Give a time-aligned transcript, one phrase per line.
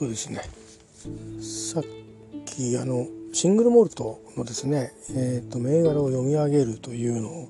[0.00, 0.40] とですね
[1.42, 1.84] さっ
[2.46, 7.48] きあのシングルモルトのですね、えーと、銘柄を読み上げるというのを、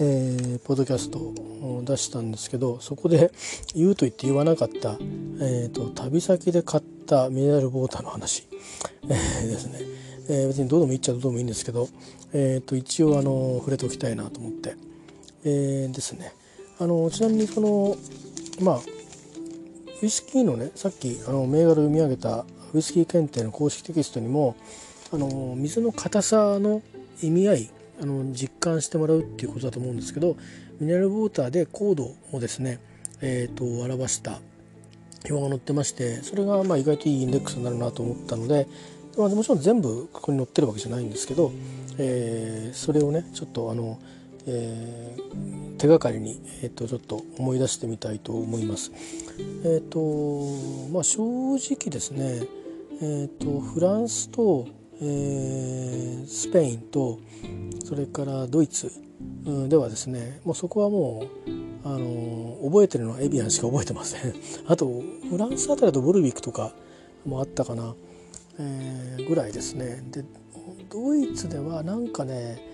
[0.00, 3.30] えー、ポッドキャストを出したんですけどそこで
[3.74, 4.96] 言うと言って言わなかった、
[5.40, 8.48] えーと、旅先で買ったミネラルウォーターの話、
[9.04, 9.78] えー、ですね、
[10.30, 11.88] えー、別にどうでもいいっちゃどうでもいいんですけど、
[12.32, 14.74] えーと、一応あの触れておきたいなと思って、
[15.44, 16.32] えー、ですね。
[16.80, 17.96] あのちなみにその
[18.60, 18.80] まあ
[20.02, 24.56] ウイスキーのねさっきあの銘柄読み上げたウイスキー検定の公式テキストにも
[25.12, 26.82] あの水の硬さの
[27.22, 27.70] 意味合い
[28.02, 30.36] あの実感してもらうっていうことだと思うんですけど
[30.80, 32.80] ミネラルウォーターで高度をですね、
[33.20, 34.40] えーと、表した
[35.30, 38.66] 表が載ってましてそれがまあ意外といいインデックスになるなと思ったので、
[39.16, 41.52] まあ、もちろん全部ここに載ってるわけじゃないんですけど、
[41.98, 43.98] えー、それをねちょっとあの、
[44.46, 48.92] えー、手がかりに、えーと、ちょっと思い出してみたいと思います。
[49.64, 51.22] えーとまあ、正
[51.56, 52.42] 直ですね、
[53.00, 54.66] えーとフランスと
[55.00, 57.18] えー、スペインと
[57.84, 58.92] それからドイツ
[59.68, 64.34] ではですねもうそこはもう、あの、覚えてるのはエビアンしか覚えてません
[64.66, 66.74] あとフランスあたりだとボルビックとか
[67.26, 67.94] もあったかな、
[68.58, 70.24] えー、ぐらいですねで
[70.90, 72.73] ドイツではなんかね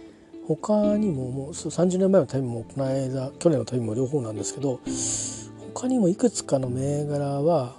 [0.57, 4.81] 他にももう30年前の旅もこの間去年の旅も両方なんですけど
[5.75, 7.77] 他にもいくつかの銘柄は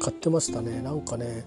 [0.00, 0.80] 買ってましたね。
[0.80, 1.44] なんかね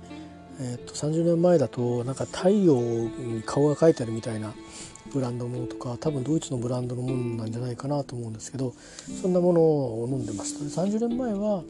[0.59, 4.53] えー、と30年前だとなんか太陽に顔が描いてあるみたいな
[5.11, 8.73] ブランドものとか多分ドイツのブランドのものなんじゃないかなと思うんですけど
[9.21, 11.63] そんなものを飲んでました30年前は、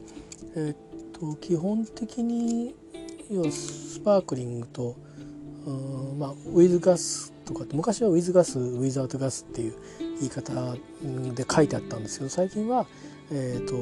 [0.55, 2.75] えー、と基本的に
[3.31, 4.97] 要はスパークリングと
[6.17, 9.75] まあ with gas とかって昔は with gas without gas っていう
[10.19, 10.53] 言い方
[11.35, 12.85] で書いてあったんですけど最近は、
[13.31, 13.77] えーとう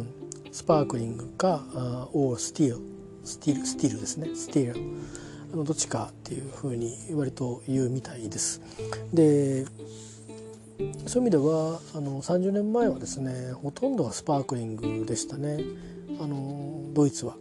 [0.00, 0.06] ん、
[0.52, 1.62] スパークリングか
[2.12, 4.30] or still still still ですね。
[4.34, 4.80] still。
[5.52, 8.60] あのどっちかっていうふうに割と言うみたいです。
[9.12, 9.64] で
[11.06, 15.58] そういう意味ではあの30年前はですねほとんどがスパークリングでしたね。
[16.20, 17.36] あのドイツは。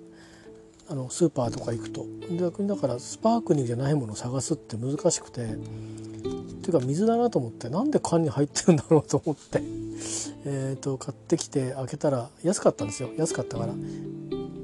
[0.89, 2.05] あのスーパーとか行くと。
[2.39, 5.43] 逆にだからスパークリングじゃないものを探すって難しくて。
[5.43, 9.61] っていうか水だなと思ってなんで缶に入ってるんだろうと思って、
[10.43, 13.09] えと買ってきて開けたら安かったんですよ。
[13.17, 13.73] 安かったから。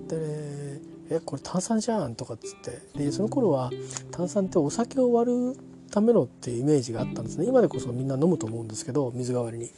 [0.09, 0.63] で
[1.09, 3.00] えこれ炭酸じゃん」とかっつって。
[3.05, 3.72] でその頃は
[4.11, 5.55] 炭酸ってお酒を割る
[5.91, 7.45] ためのっていうイメージがあったんですね。
[7.45, 9.69] 今でこそみんな飲むと思うんですけど水代わりに、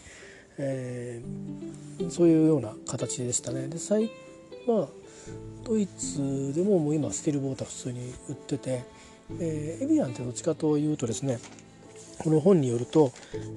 [0.57, 3.67] えー、そういうような形でしたね。
[3.67, 4.09] で最
[4.65, 4.87] まあ
[5.63, 8.83] ドイツでももう今スティルウォーター普通に売ってて、
[9.39, 11.39] えー、エビアンってどっちかというとですね
[12.19, 13.11] この本によると,、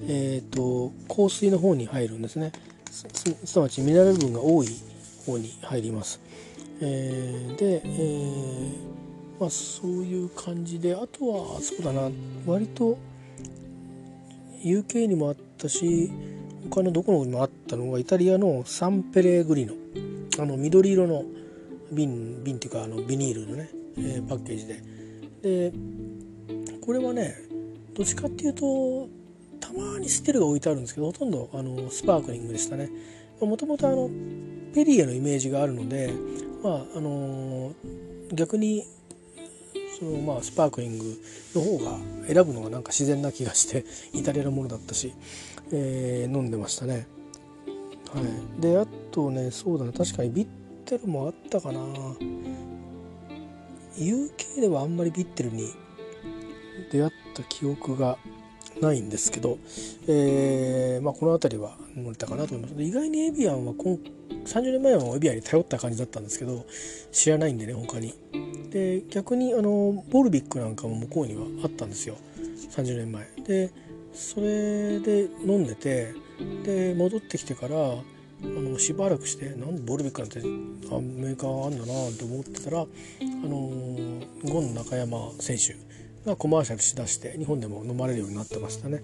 [0.09, 2.53] えーと、香水の方に入るんですね。
[2.91, 4.69] すなわちミネラル分が多い
[5.27, 6.21] 方に入ります。
[6.81, 12.11] えー、で、えー、まあ、そういう感じであとはそうだな
[12.47, 12.99] 割と
[14.65, 16.11] UK にもあったし
[16.71, 19.75] 他のどこのにもあったのがイタリアのサンペレグリノ。
[20.41, 21.25] あの緑色の
[21.93, 24.83] 瓶瓶っていうかあのビニールのね、えー、パッケージで。
[25.43, 25.73] で
[26.85, 27.37] これはね
[27.95, 29.09] どっちかっていうと
[29.61, 32.91] たまにステルが置いてあるんですけどほとんどあのスパークリングでしたね。
[33.41, 34.11] もともとあの
[34.75, 36.13] ペリエのイメージがあるので
[36.63, 37.73] まああの
[38.33, 38.85] 逆に
[39.99, 41.21] そのまあスパークリング
[41.55, 45.13] の方が選ぶのがなんか自然な気がしてイタリアのものだったし、
[45.73, 47.07] えー、飲んでましたね。
[48.13, 48.21] は
[48.59, 49.93] い、であとねそうだね。
[49.93, 50.47] 確かにビッ
[50.89, 51.81] テルもあったかな。
[53.97, 55.69] UK ではあんまりビッテルに
[56.91, 58.17] 出会った記憶が
[58.81, 59.59] ないんですけど、
[60.07, 62.83] えーまあ、この辺りは乗れたかなと思います。
[62.83, 63.99] 意外にエビアンは今
[64.47, 66.65] 30年前はエビアンに頼った感じだったんですけど
[67.13, 68.15] 知らないんでね他に。
[68.71, 72.17] で逆にあのボルビックなんかも向こうにはあったんですよ。
[72.71, 73.71] 30年前で
[74.15, 76.15] それで飲んでて
[76.65, 77.97] で戻ってきてから
[78.43, 81.87] あのしばらくしてなんでボルビックなんてアメリカあんだな
[82.17, 82.85] と思ってたらあ
[83.25, 83.71] の
[84.45, 85.77] ゴン中山選手
[86.29, 89.03] がコマーシャルしだして日本でも飲まれるようになってましたね。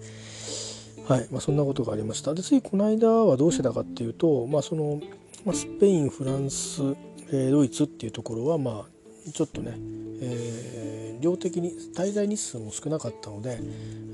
[1.09, 1.29] はい。
[1.31, 2.33] まあ、そんなことがありました。
[2.33, 5.01] でついこの間はどうしてたかっていうと、まあ、その
[5.45, 6.81] まあ、スペインフランス、
[7.29, 9.75] えー、ドイツっていうところはまあちょっとね、
[10.23, 13.59] えー、量的に滞在日数も少なかったので、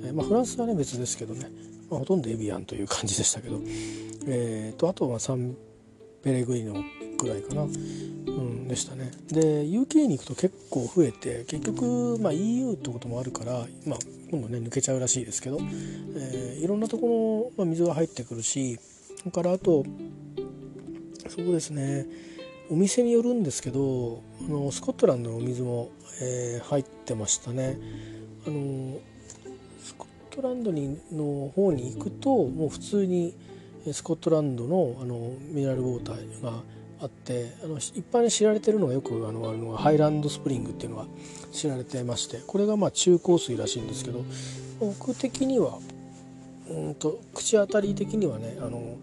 [0.05, 1.49] えーまあ、フランスはね別ですけどね、
[1.91, 3.61] まあ、ほとんどエビアンという感じでしたけど、
[4.27, 5.57] えーと、あとはサン
[6.23, 6.83] ペレグリノ
[7.19, 9.11] ぐらいかな、うん、でしたね。
[9.29, 13.99] で UK に行くと結構増えて結局、まあ、EU ってこともあるから、まあ、
[14.31, 18.79] 今度ね抜けちゃうらしいですけど、えー、いろんなところの、まあ、水が入ってくるし
[19.19, 19.85] それからあと
[21.29, 22.07] そうですね
[22.71, 25.91] お店によるんですけどあのスコットランドのお水も、
[26.23, 27.79] えー、入ってましたね。
[28.47, 28.99] あの
[30.41, 33.35] トランドにの方に行くともう普通に
[33.93, 36.63] スコットランドのあのミネラルウォーターが
[37.01, 41.07] あってあの一般に知られてるのがよくあのあのハイランドスプリングっていうのが
[41.53, 44.25] 知られてましてこれがまあ中硬水らしいんですけど
[44.81, 45.79] 僕的には
[46.69, 48.97] うんと口当たり的にはねあの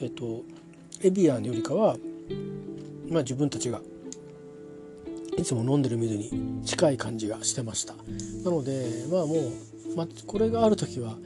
[0.00, 0.42] えっと
[1.02, 1.96] エビアンよりかは、
[3.08, 3.80] まあ、自分たちが
[5.36, 7.94] いつも飲んでる水に近い感じがしてました。
[8.44, 9.52] なのでまあもう、
[9.96, 11.16] まあ、これがある時は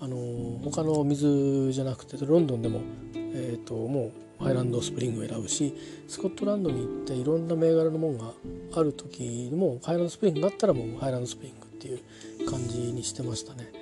[0.00, 0.16] あの
[0.64, 2.80] 他の水じゃなくてロンドンでも、
[3.14, 5.74] えーと、もうハイランドスプリングを選ぶし
[6.08, 8.32] スコットランドに行っていろんな銘柄のものが
[8.74, 13.72] ある時もハイランドスプリングがあったらもうハイランドスプリングっていう感じにしてましたね。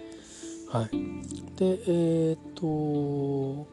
[0.71, 0.91] はい、
[1.57, 3.67] でえっ、と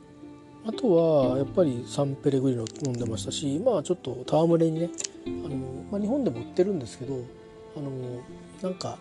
[0.66, 4.90] あとはやっぱりサンペレグリノ飲んでましたしまあちょっと戯れにね
[5.26, 5.56] あの、
[5.92, 7.16] まあ、日本でも売ってるんですけど
[7.76, 7.90] あの
[8.62, 9.00] なんか、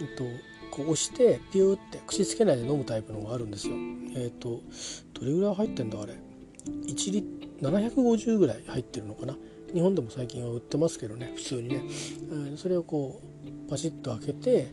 [0.00, 0.24] えっと、
[0.72, 3.74] こう押してピューって口つけないで飲むタイプのがあるんですよ。
[4.16, 4.60] えっと
[5.12, 6.14] どれぐらい入ってんだあれ
[6.64, 7.24] ？1リ
[7.60, 9.36] 750ぐらい入ってるのかな？
[9.74, 13.20] 日本でも最近は売ってますけどね普通にね、えー、それをこ
[13.66, 14.68] うパシッと開けて、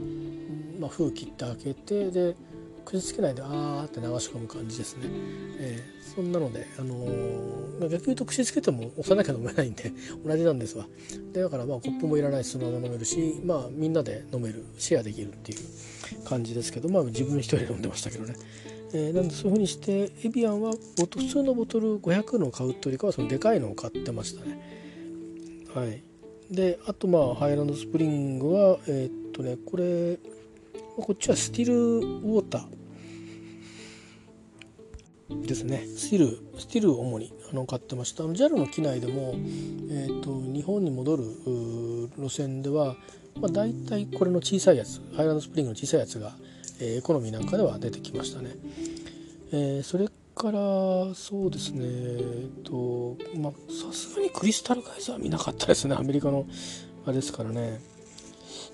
[0.80, 2.36] まあ、封切って開けてで
[2.90, 5.04] 口つけないであーって流し込む感じですね、
[5.60, 9.92] えー、そんなので、あのー、逆に言うと口つけても押さなきゃ飲めないんで
[10.26, 10.88] 同じなんですわ。
[11.32, 15.60] でだからまあコップもいらないしそのまま飲めるしまあみんなで飲めるシェアできるっていう
[16.24, 18.34] 感じですけどまあ自分一人で飲んでましたけどね。
[18.92, 24.60] えー、なんでそういう風にしてエビアンは普通のボトル500の買うというよりかはそのでかいのを買ってましたね。
[25.76, 26.02] はい。
[26.50, 30.18] であとまあハイランドスプリングはえー、っとねこれ
[30.98, 32.79] こっちは still water。
[35.30, 35.86] ですね。
[35.96, 38.24] still still を主にあの買ってました。
[38.24, 39.36] JAL の機内でも、
[39.90, 41.24] えーと、日本に戻る
[42.18, 42.96] 路線では、
[43.40, 46.34] まあ、大体これの小さいやつハイランドスプリングの小さいやつが、
[46.82, 48.52] えー、エコノミーなんかでは出てきましたね、
[49.52, 55.96] えー、それからそうですねえっとまあさすがにクリスタルガイズは見なかったですね。
[55.96, 56.46] アメリカの
[57.06, 57.80] あれですからね。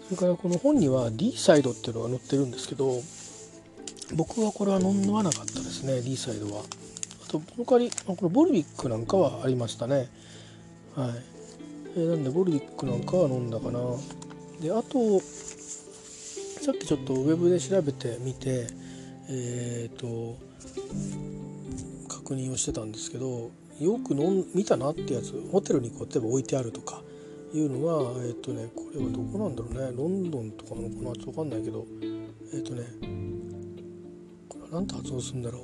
[0.05, 3.01] それからこの本には D サイドっていうのが載ってるんですけど
[4.13, 5.53] 僕はこれは飲まなかった。
[5.53, 6.63] でね D サイドは。
[6.63, 10.09] あとその代わりこれボルビックなんかはありましたね。
[10.95, 11.09] はい、
[11.97, 13.79] えー、なんでボルビックなんかは飲んだかな。
[14.61, 18.67] であとさっきちょっとウェブで調べてみて
[19.29, 20.37] えっ、ー、と
[22.07, 27.01] 確認をしてたんですけどよく飲ん見たなってやつホテルにこう例えば置いてあるとか
[27.53, 29.97] いうのはえっ、ー、とねこれはどこなんだろうね。
[29.97, 31.13] ロンドンとかなのかな？
[31.15, 31.85] ちょっと分かんないけど。
[32.53, 32.83] えっ、ー、とね
[34.47, 35.54] これは何て発音するんだろ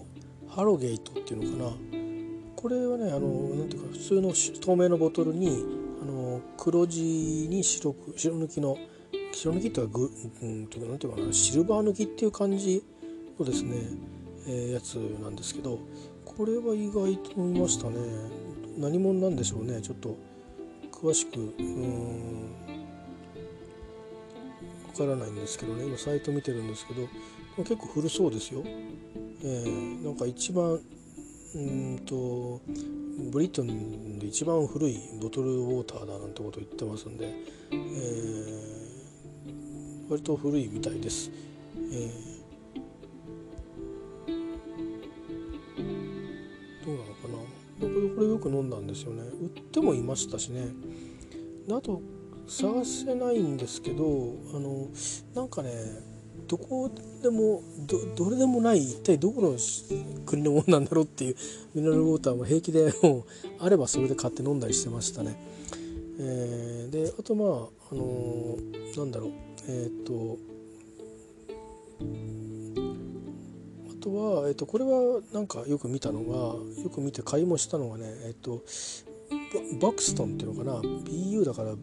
[0.51, 1.77] ハロゲートっていうのかな。
[2.57, 5.65] これはねあのなんていうか普通の透明のボトルに
[6.01, 7.01] あの黒地
[7.50, 8.77] に白く白抜きの
[9.31, 10.12] 白抜きっていうかグ、
[10.42, 11.33] うん、ていうかなんていうかな。
[11.33, 12.83] シルバー抜きっていう感じ
[13.39, 13.75] のですね、
[14.45, 15.80] えー、やつなんですけど
[16.25, 17.95] これは意外と思いましたね。
[18.77, 19.81] 何者なんでしょうね。
[19.81, 20.18] ちょっと
[20.92, 22.51] 詳しくうん
[24.88, 25.86] わからないんですけどね。
[25.86, 27.07] 今サイト見てるんですけど
[27.63, 28.63] 結構古そうですよ。
[29.44, 30.80] えー、なんか一番
[31.54, 32.62] うんと
[33.31, 37.33] ブリトンで一番古いボトルウォーターだなんてことを言ってますんで、
[37.71, 37.78] えー、
[40.10, 41.31] 割と古いみたいです。
[41.76, 42.10] えー、
[46.86, 47.38] どうなのかな。
[47.81, 49.24] 僕これよく飲んだんですよね。
[49.24, 50.69] 売ってもいましたしね。
[51.69, 52.02] あと
[52.48, 54.06] 探せないんですけど
[54.54, 54.88] あの
[55.36, 56.10] なんかね
[56.52, 56.92] どこ
[57.24, 57.64] でも
[58.18, 59.56] どれでもない一体どこの
[60.26, 61.36] 国のものなんだろうっていう
[61.74, 63.24] ミネラルウォーターも平気でもう
[63.58, 65.38] あればそれで買って飲んだりしてましたね。
[66.20, 69.31] えー、であとまあ、あのー、なんだろう
[69.70, 70.38] えっ、と
[73.90, 78.62] あとは、えー、とこれはなんかよく見たのがよく見て買いもしたのがねえっ、と
[79.80, 81.76] バクストンっていうのかな？BU だから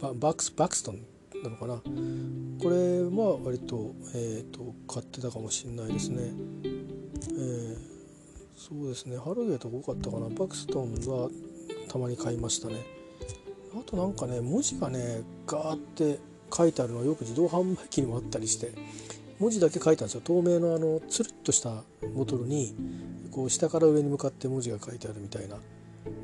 [0.00, 0.98] ババクスバクストン
[1.44, 1.80] なのかな？
[2.66, 6.32] これは割と,、えーと、買ってたかもしれないですね、
[6.64, 7.76] えー、
[8.56, 9.16] そうですね。
[9.18, 10.28] ハロゲーと多かったかな。
[10.30, 11.30] バクストンは
[11.88, 12.82] たまに買いましたね。
[13.72, 16.18] あとなんかね文字がねガーって
[16.52, 18.72] 書いてあるのはよく自動販売機にもあったりして
[19.38, 20.22] 文字だけ書いたんですよ。
[20.24, 21.84] 透明のあのつるっとした
[22.16, 22.74] ボトルに
[23.30, 25.58] こう下から上に向かって文字が書いてあるみたいな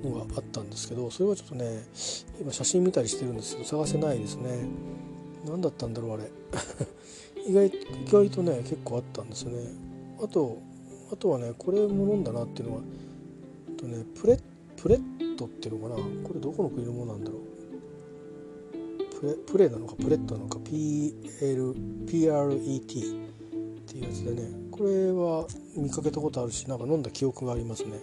[0.02, 1.84] のがあったんですけどそれはちょっとね
[2.40, 4.66] 今写真見たりしてるんですけど探せないですね。
[5.46, 6.30] 何だったんだろうあれ。
[7.46, 7.72] 意外意
[8.06, 9.66] 外とね結構あったんですよね。
[10.22, 10.58] あと
[11.12, 12.82] あとはねこれも飲んだなっていうのは
[13.76, 14.38] とねプレ
[14.76, 16.02] プレットっていうのかな。
[16.22, 17.40] これどこの国のものなんだろう。
[19.20, 20.58] プレプレなのかプレットなのか。
[20.58, 21.74] PL
[22.06, 22.84] PRET っ
[23.86, 24.62] ていうやつでね。
[24.70, 25.46] これは
[25.76, 28.00] 見かけたことあるしなんか飲んだ記憶がありますね。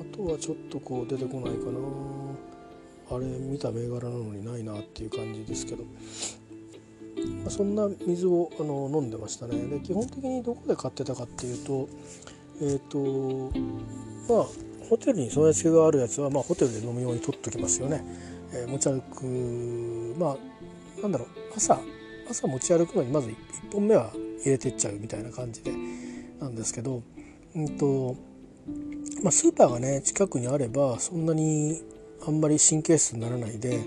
[0.00, 2.27] あとはちょっとこう出てこないかな。
[3.10, 9.56] あれ見た銘柄なのにないなっていう感じですけど、まあ、そんな水をあの飲んでましたね。
[9.66, 11.88] で基本的にどこで買ってたかっていうと
[12.60, 13.58] えっ、ー、と
[14.32, 14.46] まあ
[14.88, 18.04] ホテルに備え付けがあるやつは、まあ、ホテルで飲むように取っときますよね。
[18.52, 20.36] えー、持ち歩くま
[20.98, 21.28] あなんだろう。
[21.56, 21.78] 朝
[22.30, 23.34] 朝持ち歩くのにまず1
[23.72, 24.12] 本目は
[24.42, 25.72] 入れてっちゃうみたいな感じで
[26.40, 27.02] なんですけど、
[27.56, 28.16] うんと
[29.22, 31.82] まあ、スーパーがね近くにあればそんなに
[32.26, 33.80] あんまり神経質にならないで、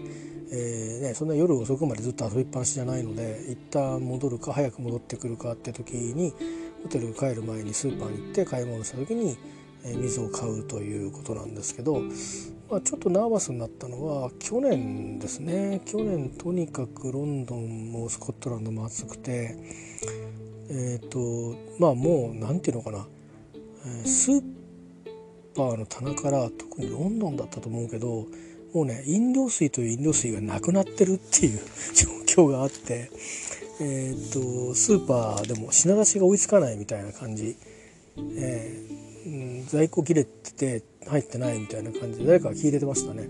[0.52, 6.34] えーね、そんな夜遅くまでずっと遊びっぱなしじゃないので一旦戻るか早く戻ってくるかって時に
[6.84, 9.38] ホテル帰る前にスーパーに行って買い物した時に
[9.84, 12.02] え水を買うということなんですけど、
[12.70, 15.82] まあ、ちょっとナーバスになったのは去年ですね。
[15.86, 19.58] 去年とにかくロンドンもスコットランドも暑くて
[20.70, 23.08] えっ、ー、とまあもう何て言うのかな。
[24.06, 24.44] スー
[25.56, 28.28] パーの棚から特にロンドンだったと思うけど
[28.74, 31.60] もうね飲料水という飲料水がなくなってるっていう
[32.26, 33.12] 状況があって、
[33.82, 37.56] えーと、スーパーでも品出しが追いつかないみたいな感じ、
[38.38, 38.78] え
[39.26, 43.30] うん、在庫切れてて入ってないみたいな感じで誰かが聞いてましたね。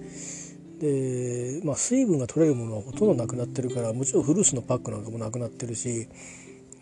[0.80, 6.08] でまあ水分が取れるものはほとんどなくなってるからもちろんフルーツのパックなんかもなくなってるし、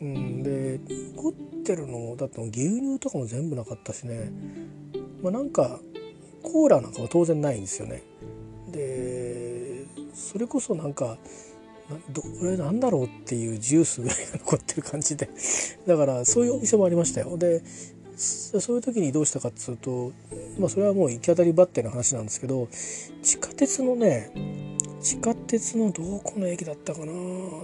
[0.01, 0.79] うん、で
[1.15, 4.31] 残ってるのだって牛乳とかも全部なかったしね、
[5.21, 5.79] まあ、なんか
[6.43, 8.03] コーラなんかは当然ないんですよね。
[8.71, 11.17] でそれこそなんか
[12.11, 15.29] どれなんだろうっていうジュースぐらいが残ってる感じで
[15.87, 17.63] だからそういうお店もありましたよで
[18.15, 20.11] そういう時にどうしたかっつうと、
[20.59, 22.67] まあ、それはもう行き当たりばっての話なんですけど
[23.23, 24.29] 地下鉄のね
[25.01, 27.13] 地下鉄のどこの駅だったかな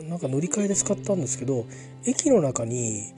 [0.09, 1.65] なんか乗り換えで使ったんですけど
[2.05, 3.13] 駅の中に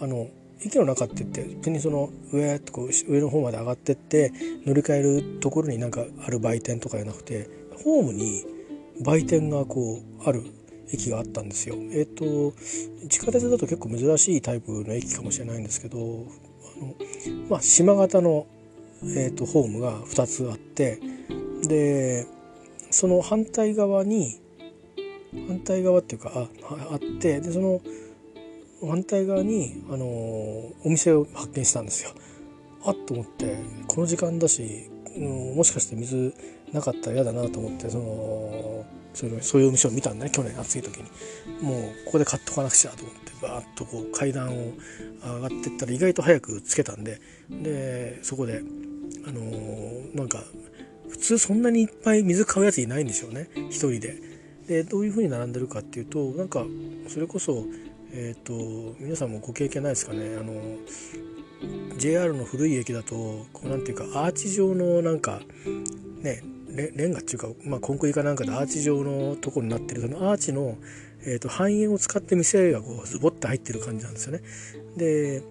[0.00, 0.28] あの
[0.64, 4.32] 駅の中って言って別にその上とこう上の方まで上がってって
[4.66, 7.48] 乗り換えるところになんかある売店とかじゃなくて
[7.84, 8.44] ホームに
[9.00, 10.44] 売店がこうある
[10.92, 11.76] 駅があったんですよ。
[11.76, 12.56] えっ、ー、と
[13.08, 16.94] 地下鉄だと結構珍しいタイプの駅かもしれないんですけどあの、
[17.48, 18.46] まあ、島型の、
[19.02, 21.00] えーと、ホームが2つあって
[21.66, 22.26] で
[22.90, 24.40] その反対側に
[25.48, 26.48] 反対側っていうかあ
[26.92, 27.80] あってでその
[28.86, 32.10] 反対側に、あのお店を発見したんですよ。
[32.84, 33.58] あっと思って
[33.88, 36.34] この時間だし、うん、もしかして水
[36.72, 41.02] なかったら嫌だなと思ってそのそういうそういうお店を見たんだね去年暑い時に
[41.62, 44.72] もうここで買っとかなくちゃと思ってバーッとこう階段を
[45.22, 47.20] 上がってったら意外と早くつけたんで
[47.50, 48.62] でそこで
[49.26, 50.42] あのー、なんか
[51.10, 54.40] 普通そんなにいっぱい水買うやついないんでしょうね一人で。
[54.68, 56.64] でどういうふうに並んでるかっていうとなんか
[57.08, 57.64] それこそ、
[58.12, 60.36] えーと、皆さんもご経験ないですかね？
[60.36, 60.54] あの
[61.98, 65.40] JR の古い駅だとこうなんていうかアーチ状のなんか
[66.22, 70.78] ねレンガっていうか、まあ、コンクリかなんかでアーチ状のとこになってるそのアーチの、
[71.26, 74.42] えーと、半円を使って店がこうズボッと入ってる感じなんですよね。
[74.96, 75.42] で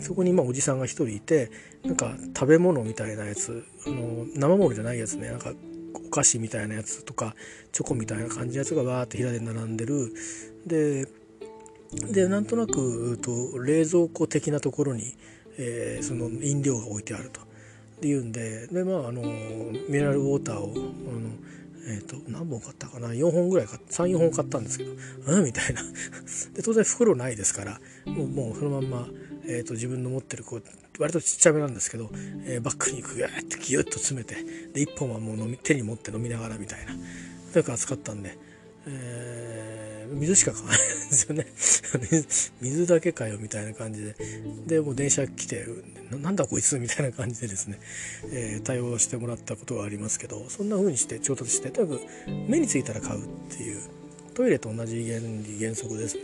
[0.00, 1.50] そこにまあおじさんが一人いて
[1.84, 5.28] なんか食べ物みたいなやつあの生物じゃないやつね。
[5.28, 5.52] なんか
[5.94, 7.34] お菓子みたいなやつとか
[7.70, 10.12] チョコみたいな感じのやつがわーって平で並んでる。
[10.66, 11.06] で
[11.92, 15.16] でなんとなくと冷蔵庫的なところに、
[15.56, 17.40] えー、その飲料が置いてあると。
[17.40, 21.30] っていうんででまああのミネラルウォーターをあの
[21.90, 24.92] えーと、何本買ったかな？4本ぐらい34本買ったんですけど
[25.26, 25.44] うん？
[25.44, 25.82] みたいな。
[26.52, 29.08] で当然袋ないですからもうもうそのまんま、
[29.46, 30.62] えーと、自分の持ってるこう
[30.98, 32.10] 割とちっちゃめなんですけど、
[32.44, 34.34] えー、バッグにグーッとギュッと詰めて
[34.74, 36.92] で1本はもう飲み手に持って飲みながらみたいな。
[37.54, 38.36] とにかく暑かったんで、
[38.86, 39.77] えー
[40.14, 41.46] 水しか買わないんですよね。
[42.60, 44.14] 水だけかよみたいな感じで。
[44.66, 45.66] でもう電車来て
[46.10, 47.78] なんだこいつみたいな感じでですね、
[48.32, 52.02] えー、対応してもらったことがありますけどそんな風にして調達してとにかく
[52.48, 53.78] 目についたら買うっていう。
[54.38, 56.22] トイレと同じ原理原則ですね。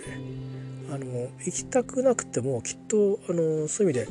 [0.90, 4.08] あの行きたくなくてもきっとあのそういう意味で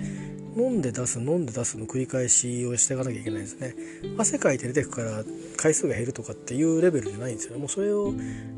[0.55, 3.75] 飲んで出す飲んで出すの繰り返しをしていかなきゃいけないですね。
[4.17, 5.23] 汗かいて出てくから
[5.57, 7.59] 回数が減るとかっていうレベルじゃないんですよね。
[7.59, 8.13] もうそれを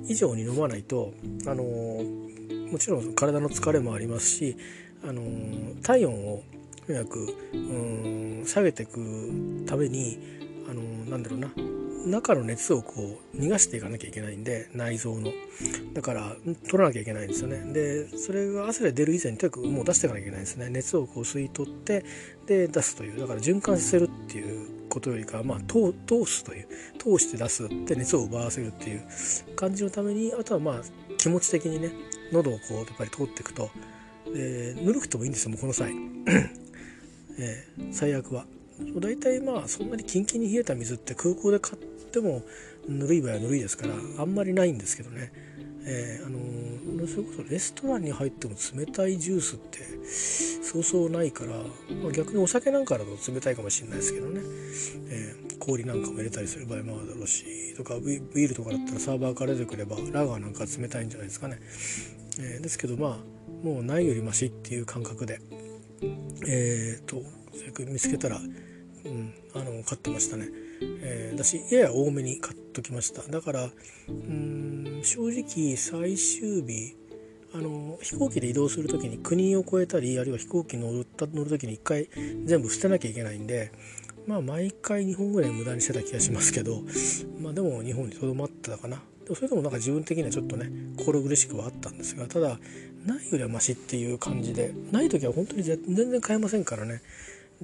[0.07, 1.13] 以上に飲まないと
[1.45, 4.57] あのもちろん体の疲れもありますし
[5.03, 5.21] あの
[5.81, 6.43] 体温を
[6.85, 10.19] とにかくうん下げていくために
[10.69, 11.49] あのなんだろうな。
[12.05, 15.31] 中の熱をこう逃がしていかなきゃいけないんで内臓の。
[15.93, 16.35] だから
[16.69, 17.73] 取らなきゃいけないんですよね。
[17.73, 20.69] でそれが汗で出る以前にとにかくもう出していかなきゃいけないんですね。
[20.69, 22.05] 熱をこう吸い取って
[22.45, 23.19] で出すという。
[23.19, 25.93] だから循環させるっていうことよりかまあ通
[26.25, 26.67] すという。
[26.99, 29.03] 通して出すって熱を奪わせるっていう。
[29.55, 30.81] 感じのためにあとはまあ
[31.17, 31.91] 気持ち的にね
[32.31, 33.69] 喉をこうやっぱり通っていくと。
[34.31, 35.93] でぬるくてもいいんですよもうこの際、
[37.39, 38.45] えー、最悪は。
[38.99, 42.43] 大体まあそんなにキンキンに冷えた水って空港で買っても
[42.87, 45.31] ぬるい場合はぬるいですからあんまりないんですけどね、
[45.85, 49.79] えー、あのー、それこそレストランに入っても冷たいジュースって
[50.63, 54.41] そうそうないから、まあ、逆にお酒なんかだと冷たいかもしれないですけどね、
[55.09, 61.59] えー、氷なんかも入れたりする場合もあるだろうしとかビールとかだったらサーバーから出てくればラガーなんか冷たいんじゃないですかね、
[62.39, 65.39] えですけどまあもうないよりマシっていう感覚で。
[66.47, 67.23] えーと
[67.87, 68.39] 見つけたら
[69.05, 70.49] うん、あの買ってましたね、
[70.81, 73.21] えー、だしやや多めに買っときました。
[73.21, 73.69] だから
[74.09, 76.95] うん正直最終日
[77.53, 82.09] あの飛行機で移動する時に国を越えたりあるいは飛行機乗った乗る時に1回
[82.43, 83.71] 全部捨てなきゃいけないんで
[84.27, 86.81] まあ毎回2本ぐらい無駄にしてた気がしますけど
[87.39, 89.01] まあでも日本にとどまってたかな。
[89.23, 92.59] でもそれでもなんか自分的にはちょっとね心苦しくはあったんですがただ
[93.05, 97.01] ないよりはマシっていう感じでない時は本当に全然買えませんからね。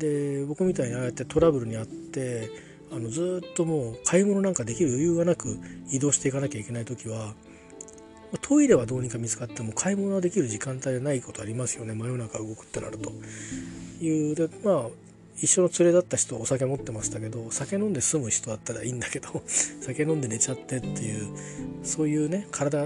[0.02, 2.50] で僕みたいにああやってトラブルにあって
[2.92, 7.34] あのずっともう買い物なんかできる余裕がなく移動していかなきゃいけない時は
[8.42, 11.94] トイレはどうにか見つかっても買い物はできる時間帯でないことありますよね。
[11.94, 13.12] 真夜中動くってなると。
[14.00, 14.88] いうでまあ
[15.38, 19.44] 一緒の連れだった人はお酒持ってましたけど酒飲んで済む人だったらいいんだけど
[19.82, 21.28] 酒飲んで寝ちゃってっていう
[21.84, 22.86] そういうね体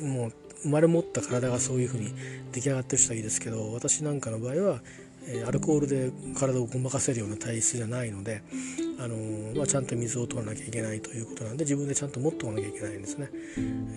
[0.00, 2.12] もう生まれ持った体がそういう風に
[2.52, 4.80] 出来上がってる人はいいですけど私なんかの場合は
[5.46, 8.42] アルコールで体をごまかせるような体質じゃないので、
[8.98, 9.16] あの
[9.56, 13.28] まあ、ちゃんと水を取らなきゃいけないということなんで自分でちゃんと持っておかなきゃいけないんですね。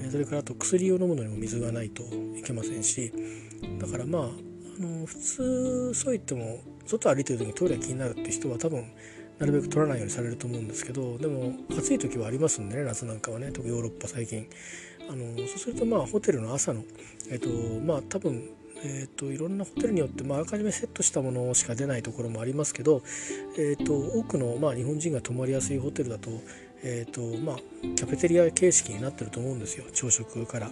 [0.03, 2.03] えそれからあと薬を飲むのにも水がないと
[2.37, 3.11] いけませんし
[3.79, 4.27] だからまああ
[4.79, 8.85] の普通そう言っても外歩いてる時にトイレが気になるって人は多分
[9.39, 14.47] なるべく取らないようにされると思うんですけどでも暑い時はありますんでね夏なんかはね特にヨーロッパ最近
[15.09, 16.83] あのそうするとまあホテルの朝の
[17.29, 17.49] えっと
[17.85, 18.49] まあ多分
[18.83, 23.01] えーと、いろんなホテルによって、まあ、あらかじめセットしたものしか出ないところもありますけど、
[23.57, 26.29] えーと、多くの、まあ、日本人が泊まりやすいホテルだと,、
[26.83, 27.55] えーとまあ、
[27.95, 30.69] キャフェテリア形式になってると思うんですよ朝食から。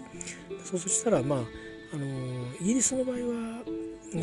[0.64, 1.40] そうしたら、まあ
[1.94, 2.06] あの
[2.60, 3.64] イギリスの場合は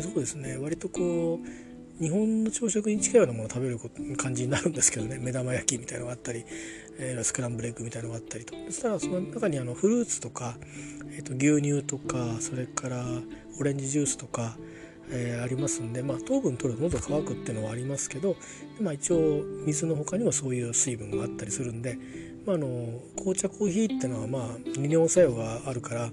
[0.01, 3.79] そうですね割とこう日本の朝食に近いようなものを食べる
[4.17, 6.43] 感じになるんですけどね目玉焼きみたいなのがあったり、
[6.99, 10.57] えー、スクランブルエッグみたいなのがあったりとそしたらその中にあのフルーツとか、
[11.11, 13.05] えー、と牛乳とかそれから
[13.59, 14.57] オレンジジュースとか、
[15.09, 18.35] えー、ありますんで、まあ、糖分取ると喉乾くっていうのはありますけど、
[18.79, 21.97] まあ、一応水の他にもそういう水分があったりするんで、
[22.45, 26.11] まあ、あの紅茶コーヒーっていうのはまあ利尿作用があるから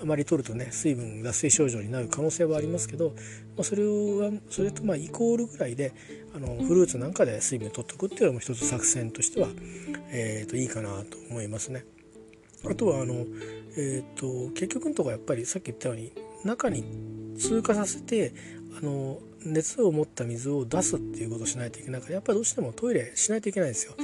[0.00, 3.10] あまり取るとね水分脱水症状になる可能性はありますけど、
[3.56, 5.92] まあ、それはそれとまあイコールぐらいで
[6.34, 9.48] あのフルーツなんかで水分取っとくっていうのも一つ作戦としては、
[10.10, 11.84] えー、といいかなと思いますね。
[12.68, 13.24] あとはあの、
[13.76, 16.12] えーと結局のところやっぱりさっき言ったように
[16.44, 16.84] 中に
[17.38, 18.32] 通過させて
[18.80, 23.94] あの熱を持った水を出すっていうことをしないといけないからやっぱりどうしてもトイレしないといけないんですよ。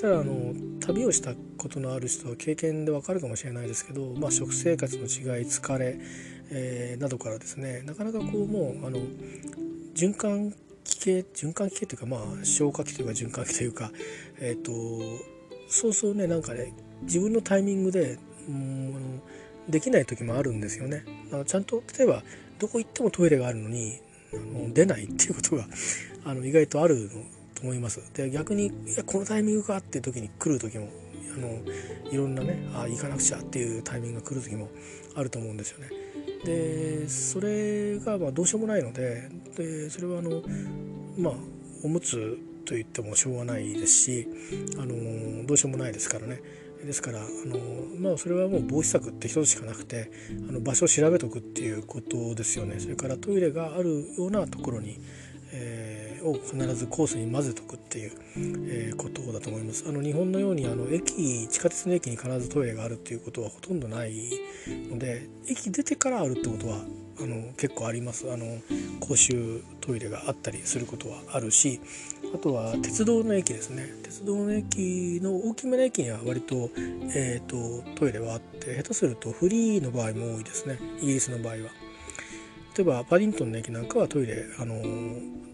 [0.00, 5.98] ただあの旅をしたことのある人は経験でわかるかもしれないですけど、まあ、食生活の違い疲れ、
[6.50, 9.00] えー、などからですねなかなかこうもうあの
[9.94, 10.52] 循環
[10.84, 13.90] 器系循環器系というかまあ消化器というか循環器というか
[14.38, 14.72] えっ、ー、と
[15.68, 19.20] そうそうねなんかね自分のタイミングでうんあの
[19.68, 21.04] できない時もあるんですよね。
[21.32, 22.22] あのちゃんと例えば
[22.58, 24.00] どこ行ってもトイレがあるのに
[24.32, 25.66] あの出ないっていうことが
[26.24, 27.10] あの意外とある
[27.54, 28.00] と思います。
[28.14, 30.88] で逆にいやこのタイミングかっていう時に来る時も
[31.34, 31.60] あの
[32.10, 34.68] いろんなねあ行かなくちゃっていうタイミングが来る時も
[35.14, 35.90] あると思うんですよね。
[36.44, 40.42] でそれがまあどうしようもないのででそれはあの
[41.18, 41.34] まあ
[41.82, 44.28] おむつと言ってもしょうがないですし
[44.78, 46.40] あのどうしようもないですからね。
[46.86, 47.58] ですからあの、
[47.98, 50.10] まあ、それはもう防止策って一つしかなくて
[50.48, 52.78] あの場所を調べとくっていうことですよね。
[52.78, 54.98] それからトイレがあるようなところに、
[55.52, 59.84] えー、を必ずコースに混ぜとくっていう、えー、ことだと思います。
[59.88, 64.30] あの日本のようにあの駅地下鉄の駅に必ずトイレがあるっていうことはほとんどない
[64.90, 66.84] ので駅出てからあるってことは
[67.18, 68.30] あの結構あります。
[68.32, 68.46] あの
[69.00, 71.80] 公衆トイレがあったりすることはあるし
[72.36, 73.88] あとは鉄道の駅ですね。
[74.02, 76.68] 鉄道の駅の大きめの駅には割と,、
[77.14, 80.78] えーと、トイレはあって下手するとフリーの場合も多いですね。
[81.00, 81.58] イギリスの場合は。
[81.58, 81.68] 例
[82.80, 84.82] えばパディントンの駅なんかはトイレあの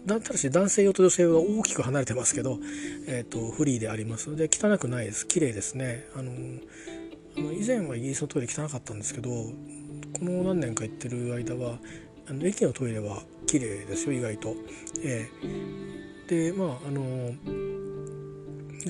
[0.05, 2.59] ただし男性用と女性用が大きく離れてますけど、
[3.07, 4.29] えーと、フリーであります。
[4.29, 5.25] ので汚くないです。
[5.25, 6.05] 綺麗ですね。
[6.17, 6.33] あの
[7.37, 9.53] あの以前はイギリスのトイレ汚かったんですけどこ
[10.21, 11.79] の何年か行ってる間は
[12.27, 14.55] あの駅のトイレは綺麗ですよ意外と。
[15.01, 17.33] えー、でまああの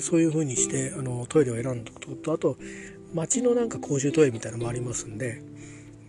[0.01, 2.57] そういう風にしてあのトイレを選んでおくこととあと
[3.13, 5.43] 街のなんか公衆トイレみたいなのもありますんで、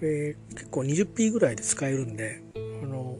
[0.01, 3.19] えー、結構 20p ぐらいで使えるんであの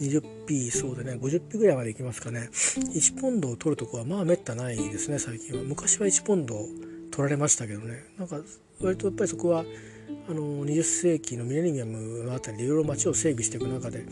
[0.00, 2.48] 20p そうでね 50p ぐらいまでいきますかね。
[2.52, 5.62] 1ポンドを取るとこはまあめったないですね最近は。
[5.62, 6.54] 昔は1ポンド
[7.10, 8.04] 取られましたけどね。
[8.18, 8.40] なんか
[8.80, 9.64] 割とやっぱりそこは
[10.28, 14.04] あの20世紀のミレニアムのあたりでいろいろ街を整備していく中で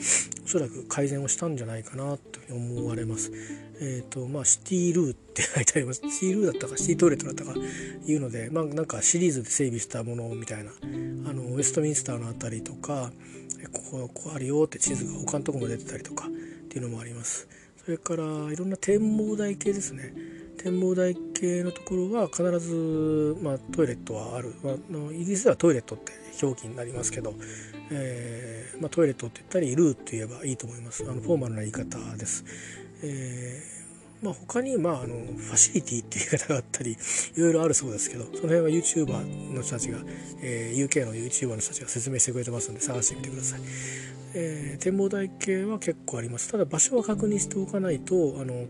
[0.44, 3.32] おそらく改善をしたんじゃないかなと思われます。
[3.80, 13.10] え、ー、とまあシティルーって書いてありますシティルーだったかシティトイレットだったかいうのでまあなんかシリーズで整備したものみたいなあのウェストミンスターのあたりとか
[13.72, 16.30] ここここあるよって地図が他のとこも出てたりとかっ
[16.68, 17.48] ていうのもあります。
[17.84, 20.14] それからいろんな展望台系ですね。
[20.62, 24.74] 展望台系のところは必ず、まあ、トイレットはある、まあ、
[25.12, 27.34] イギリスではトイレットって表記になりますけど、
[27.90, 31.04] えーまあ、トイレットって言ったりルーって言えばいいと思います。
[31.08, 32.44] あのフォーマルな言い方です、
[33.02, 33.80] えー
[34.22, 36.96] まあ、他に、まあ、あのファシリティっていう言い方があったりい
[37.40, 39.98] ろいろあるそうですけどその辺は YouTuber の人たちが、
[40.42, 43.60] えー、UK の YouTuber の人たちが説明してくれてますので探してみてください、
[44.34, 46.50] え、展望台系は結構あります。
[46.50, 48.66] ただ場所は確認しておかないとあの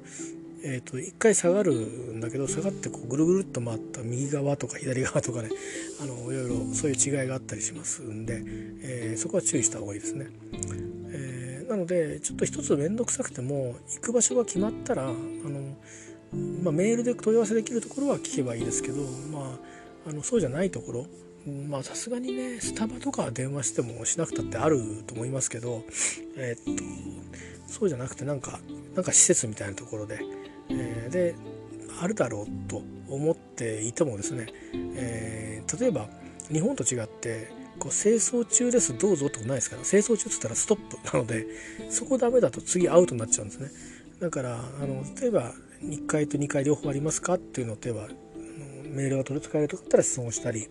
[0.62, 5.48] えーと、一回下がるんだけど下がってこうぐるぐるっと回った右側とか左側とかね
[6.00, 8.42] あのいろいろそういう違いがあったりしますんで、
[8.82, 10.28] えー、そこは注意した方がいいですね。
[11.12, 15.76] えー、なのでちょっと一つ面倒くさくても行く場所が決まったらあの、
[16.62, 19.58] まあ、メールで問い合わせできるところは聞けばいいですけど、ま
[20.06, 21.06] あ、あのそうじゃないところ
[21.68, 25.84] まあさすがにねスタバとか電話してもしなくたってあると思いますけど、
[26.36, 26.82] えー、っと
[27.66, 28.60] そうじゃなくてなんか
[28.94, 30.20] なんか施設みたいなところで
[30.70, 31.34] えー、で
[32.00, 34.46] あるだろうと思っていてもですね、
[34.94, 36.08] えー、例えば
[36.52, 41.46] 日本と違ってこう清掃中ですどうぞってことないですから清掃中っつったらストップ なので
[41.88, 43.70] そこダメだと次アウトになっちゃうんですね。
[44.20, 47.34] だからあの例えば1階と2階両方ありますか？
[47.34, 48.08] っていうのを例えば
[48.90, 50.68] メールが取り使えるとかだったら質問したり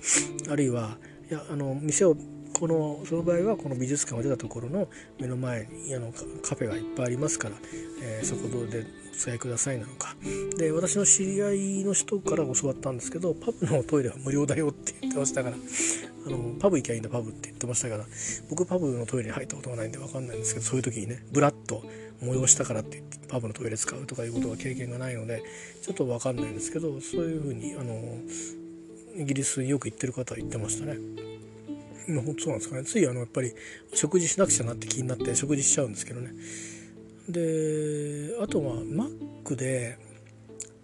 [0.49, 0.97] あるいは
[1.29, 2.15] いやあの店を
[2.59, 7.55] このその場合はこの美術館が出たところの目の前にあのカフェがいっぱいありますから、
[8.03, 10.15] えー、そこでお使いくださいなのか
[10.57, 15.55] で私の知り合いの人から教わったんですけどパブのトイレは無料だよって言ってましたから
[16.27, 18.05] あのパブ行きゃいいんだパブって言ってましたから
[18.49, 21.83] 僕パブのトイレに入ったことがないんで分かんないんですけどそういう時にねブラッと
[22.21, 25.43] 催したからって言ってパブのトイレ使うとかいうことは経験がないので
[25.81, 27.95] ちょっと分かんないんですけどそういうふうにあの
[29.17, 30.97] イギリスによく行ってる方は言ってましたね。
[32.09, 32.83] そうなんですかね。
[32.83, 33.53] ついあのやっぱり
[33.93, 36.33] 食事しなくちゃなって気になって食事しちゃうんですけどね。
[37.29, 39.97] であとはマックで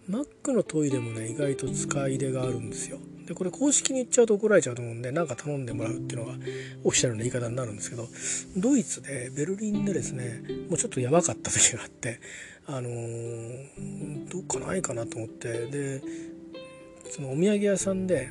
[0.07, 2.99] マックのトイレもね意外と使い入れがあるんですよ。
[3.25, 6.33] でこれ公式に言っちゃうと怒られちゃうと思うんで何か頼んでもらうっていうのが
[6.83, 8.07] オフィシャルな言い方になるんですけど
[8.55, 12.19] ドイツでベルリンでですねもうちょっとやばかった時があって
[12.67, 16.01] あのー、どっかないかなと思ってで
[17.09, 18.29] そのお土産屋さんで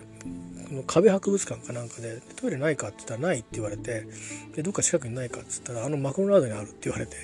[0.69, 4.07] この壁博物館かなんかでトイレないかって言ったらないって言われて
[4.55, 7.17] でどっか近くにないかって言ったらあのマクドナルドにあるって言われて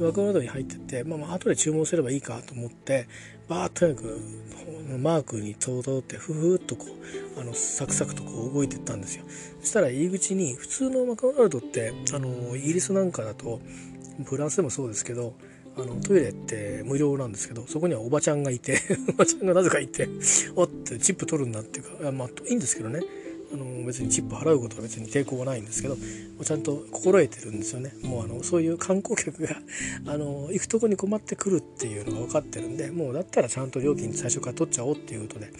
[0.00, 3.06] マクドナルドに入ってってまあまあ後で注文すればいいかと思って
[3.48, 4.20] バーッとにかく
[4.98, 6.86] マークにとどってふふっとこ
[7.36, 9.24] うあのサクサクとこう動いていったんですよ。
[9.60, 13.60] そしたら入り口に普通のマクドナルドってあのイギリスなんかだと
[14.24, 15.34] フランスでもそうですけど
[15.78, 20.08] あのトイレって無料なんですけどそこにはおばちゃんがいて おばちゃんがなぜかいて
[20.56, 23.00] おってチップ取るんだっていうかまあいいんですけどね。
[23.50, 25.96] あの別にチップ払うことは別に抵抗はないんですけど
[26.44, 27.94] ちゃんと心得てるんですよね。
[28.02, 29.56] もうあのそういう観光客が
[30.06, 35.50] あの行くとこに困ってくるっていうのが分かってるんでもうだったらちゃんと料金最初から取っちゃおうっていうことでっ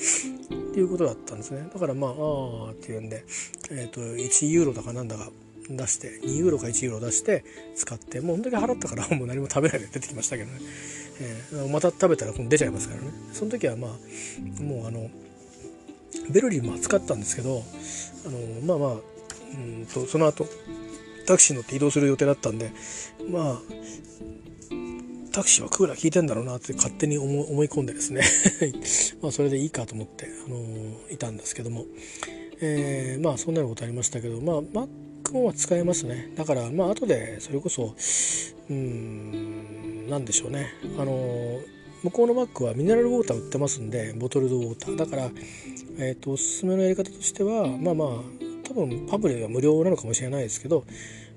[0.74, 1.66] ていうことだったんですね。
[1.72, 2.14] だからまああ
[2.68, 3.24] あっていうんで、
[3.70, 5.30] えーと、と1ユーロだかなんだか
[5.70, 7.44] 出して2ユーロか1ユーロ出して
[7.76, 10.58] 使ってもう本当に払ったからもう何も食べないで出てきましたけどね、
[11.20, 13.08] えー、また食べたら出ちゃいますからね。
[13.32, 15.10] その時はまあもうあの
[16.30, 17.62] ベルリンも暑かったんですけど
[18.26, 18.98] あのまあまあ
[19.54, 20.46] うんとその後
[21.26, 22.72] タクシー乗って移動する予定だったんで
[23.30, 23.58] まあ
[25.32, 28.22] タクシーはクーラー効いてんだろうなって勝手に思い込んでですね。
[29.22, 30.56] まあそれでいいかと思って、あの
[31.12, 31.86] いたんですけども、
[32.60, 34.88] えー、まあそんなようなことありましたけどまあ
[35.32, 36.32] クは使えますね。
[36.36, 37.94] だからまあ後でそれこそ
[38.70, 40.66] うん何でしょうね。
[40.98, 41.60] あの
[42.02, 44.96] 向こうのマックはミネラルウォーター売ってますんでボトルドウォーター。
[44.96, 45.30] だから、
[45.98, 48.08] えーと、おすすめのやり方としてはまあまあ
[48.64, 50.84] 多分パブリは無料なのかもしれないですけど、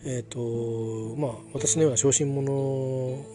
[0.03, 2.51] えーとまあ、私のような小心者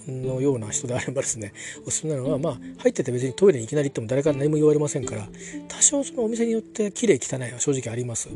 [0.09, 1.53] のような人であればですね
[1.87, 5.29] おすすめなのは、まあ、入ってて別にトイレにいきなり行っても誰から何も言われませんから
[5.69, 8.29] 多少そのお店によって綺麗汚いは正直あります。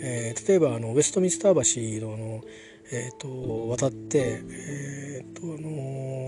[0.00, 2.44] えー、例えばあのウェストミンスター橋のの、
[2.92, 6.26] えーと、渡って、えーとあの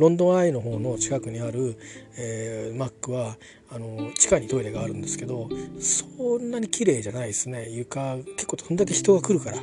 [0.00, 1.76] ロンドンアイの方の近くにある、
[2.16, 3.36] えー、マックは
[3.70, 9.58] あの地下にトイレがあるんですけどそんなに綺麗じゃないですね床結構こんだけ人が来るから。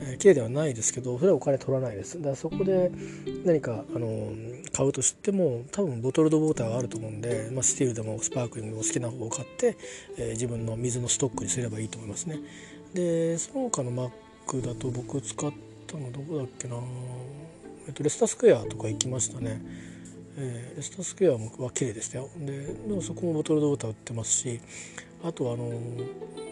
[0.00, 2.18] えー、綺麗ではないですけどそれはお金取らないです。
[2.18, 2.90] だからそこで
[3.44, 4.32] 何かあの
[4.72, 9.76] 買うとしても多分ボトルドウォーターがあると思うんで、まあ、スティールでもスパークリングお好きな方を買って、
[10.16, 12.38] えー、自分の水のストックにすればいいと思いますね。
[12.94, 14.10] でその他のマッ
[14.46, 15.52] クだと僕使っ
[15.86, 16.76] たのどこだっけな、
[17.86, 19.60] えっと、レスタースクエアとか行きましたね。
[20.36, 21.32] えー、レスタースクエア
[21.62, 22.28] は綺麗でしたよ。
[22.38, 24.60] ででもそこもボトルドウォーター売ってますし
[25.22, 25.70] あとあの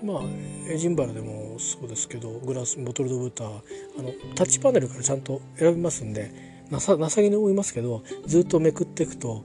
[0.03, 0.23] まあ
[0.71, 6.31] エジンバラでもそうですけどグラスボトルドブータあのタッチパネルからちゃんと選びますんで
[6.71, 9.43] なさ情けに思いますけどずっとめくっていくと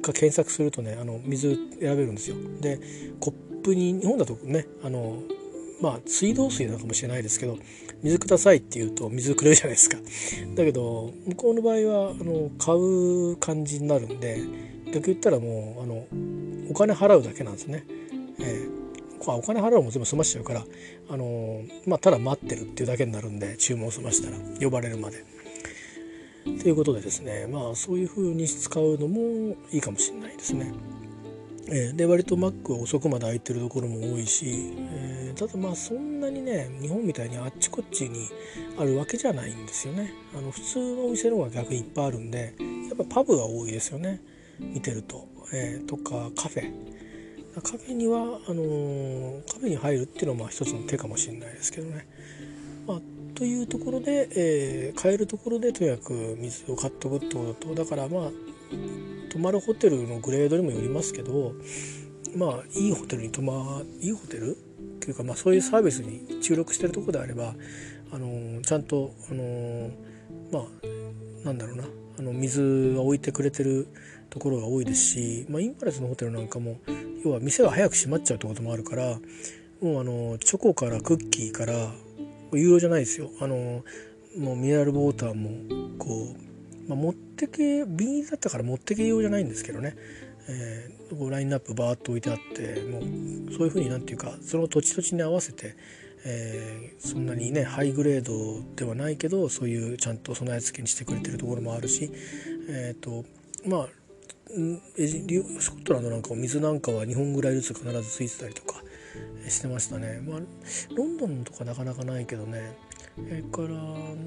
[0.00, 2.36] か検索するとねあの水選べるんですよ。
[2.60, 2.80] で
[3.20, 5.22] コップに日本だとねあの
[5.80, 7.58] まあ水道水なのかもしれないですけど
[8.02, 9.98] 水くださいって言うと水くれるじゃないですか。
[10.54, 14.40] だけど向こうの場合はあの買う感じになるんで
[14.92, 16.06] 逆言ったらもうあの
[16.70, 17.84] お金払うだけなんですね。
[18.40, 20.64] えー、お金払うのも全部済ましちゃうから、
[21.08, 25.24] あのー、まあ、ただ待ってるっていうだけになるんで注文済ましたら呼ばれるまで。
[26.44, 30.72] ということでですねまあそういう風に使うのもいいかもしれないですね。
[31.66, 38.28] えー、で割とマックは遅くまで空いてるところも多いし、えー、ただまあそんなにね日本みたいにあっちこっちに
[38.78, 40.12] あるわけじゃないんですよね。
[40.36, 42.54] あの普通のお店の方が逆にいっぱいあるんで
[42.88, 44.20] やっぱパブが多いですよね
[44.60, 45.26] 見てると。
[45.52, 46.70] えー、とかカフェ
[47.62, 52.06] カフェにはあのー、カフェに入るっていうのはまあ一つの手かもしれないですけどね。
[52.86, 53.00] まあ、
[53.34, 58.30] というところで、えー、買えるところでとにかく水を買っておくってこととだからまあ
[59.30, 61.54] 泊まるホテルのグレードにもよりますけど
[62.36, 64.52] まあいいホテルに泊まいいホテル？
[64.52, 64.54] っ
[65.00, 67.54] ていうか、まあ、そういうサービスに注力してるとこであれば、
[68.10, 69.92] あのー、ちゃんと、あのー、
[70.50, 71.84] まあなんだろうな
[72.18, 73.88] あの水が置いてくれてる
[74.34, 76.80] ところが多いですし、まあ、インパレスのホテルなんかも
[77.24, 79.18] 要は店が早く閉まっちゃうってこともあるから
[79.80, 81.92] もうあのチョコからクッキーから
[82.52, 83.30] 有料じゃないですよ。
[83.40, 83.84] あの
[84.36, 85.50] もうミネラルウォーターも
[85.98, 89.94] こう、まあ、持ってけ瓶だったから持ってけようじゃないんですけどね、
[90.48, 93.02] えー、こうラインナップバーッと置いてあってもう
[93.52, 95.76] そういうふうになんていうかその土地土地に合わせて、
[96.24, 102.10] えー、そんなにねハイグレードではないけどそういうちゃんと備え付けにしてくれてるところもあるし
[102.68, 103.24] えっ、ー、と
[103.66, 103.88] まあ
[104.54, 108.82] スコットランドなんかも水なんかは2本ぐらいずつ必ずついてたりとか
[109.48, 110.22] してましたね。
[110.26, 110.40] まあ、
[110.94, 112.76] ロンドンとかなかなかないけどね。
[113.16, 113.68] それから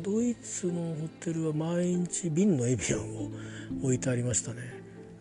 [0.02, 3.32] ドイツのホテルは毎日瓶のエビアンを
[3.84, 4.78] 置いてありましたね。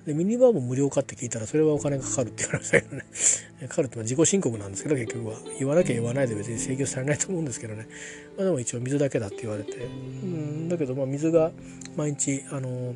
[0.07, 3.05] でミニバーも無料かって聞いたらそれはお金がかかるって言われましたけどね。
[3.69, 5.37] かかるって自己申告なんですけど結局は。
[5.59, 7.88] 言わなきゃ言わないで別に請求されないと思うんですけどね、
[8.37, 9.73] まあ、でも一応水だけだって言われて。
[9.77, 11.51] うんだけどまあ水が
[11.97, 12.95] 毎日あの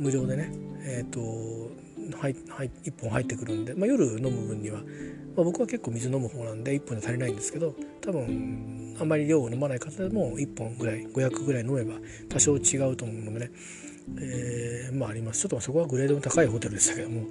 [0.00, 1.70] 無料でねえっ、ー、と
[2.16, 4.78] はいはい、1本入ってくるんで、まあ、夜飲む分には、
[5.36, 11.94] まあ、僕は結構水飲む方なんで1本で足りないんですけど多分あんまり量を飲まない方でも1本ぐらい500ぐらい飲めば
[12.28, 13.50] 多少違うと思うのでね、
[14.18, 17.26] えー、まあありますちょっとそこはグレードの高いホテルでしたけども、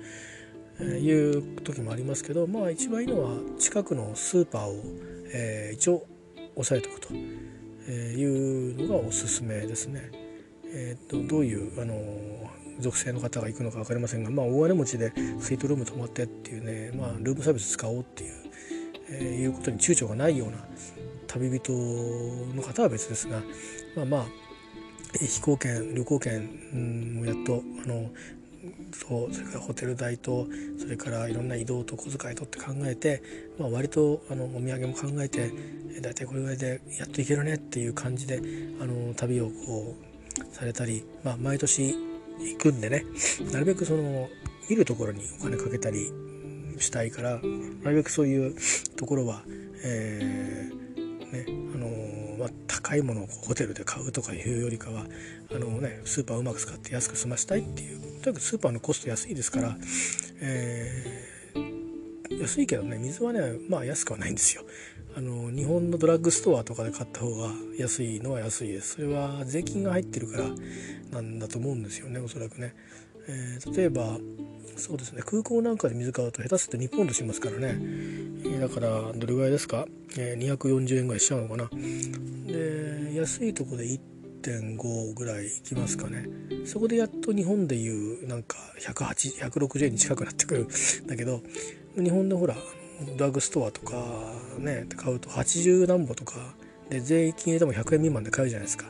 [0.79, 4.81] えー、いう時もありますけどまあ一番いいのは近くのスーパーを、
[5.33, 6.05] えー、一応
[6.55, 10.28] 押さえておくというのがおすすめですね。
[10.71, 11.95] えーと、どういうあの
[12.79, 18.33] 属性の方が行くのか分かりませんが、まあ、大金持ちでスイートルーム泊まってっていうね、まあ、ルームサービス使おうっていう、
[19.09, 20.57] えー、いうことに躊躇がないような
[21.27, 21.73] 旅人
[22.55, 23.41] の方は別ですが
[23.95, 24.25] まあまあ
[25.19, 28.09] 飛行券旅行券もやっとあの
[28.91, 33.23] とそれからホテル代とそれからいろんな移動と小遣いとって考えて、
[33.57, 35.51] まあ、割とあのお土産も考えて
[36.01, 38.41] 大体これぐらいでやっといけるねっていう感じで
[38.81, 40.08] あの旅をこう
[40.51, 41.95] されたり、まあ、毎年
[42.39, 43.05] 行くんでね
[43.51, 44.29] なるべくその
[44.69, 46.11] 見るところにお金かけたり
[46.77, 47.39] したいから
[47.83, 48.55] なるべくそういう
[48.95, 49.43] ところは、
[49.83, 55.05] えー、ねあのー、まあ、高いものをホテルで買うとかいうよりかは
[55.53, 59.77] あの、ね、スーパーをうまく使って安く済ましたいっていうとにかくスーパーのコスト安いですから、
[60.41, 64.63] えー、安いけどね水はねまあ安くはないんですよ。
[65.15, 68.95] あの日本のドラッグストアとかで買った方が安いのは安いです。
[68.95, 70.45] それは税金が入ってるから
[71.11, 72.75] なんだと思うんですよねおそらくね、
[73.27, 74.17] えー、例えば
[74.75, 79.85] そうですね空港なんかで水買うと下手すると日本としますからね、えー、だからどれぐらいですか、
[80.17, 81.69] えー、240円ぐらいしちゃうのかな。
[82.45, 86.27] で安いとこで1.5ぐらいいきますかね。
[86.65, 91.41] そこでやっと日本でいうなんか160円に近くなってくるんだけど
[91.95, 92.55] 日本のほら
[93.17, 93.95] ドラッグストアとか
[94.57, 96.33] ね買うと80何歩とか
[96.89, 98.89] で税金入れても100円未満で買うじゃないですか。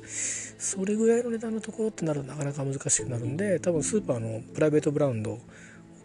[0.59, 5.39] それぐらいの値段のところってなるとなかなか難しくなるんで多分スーパーのプライベートブランドを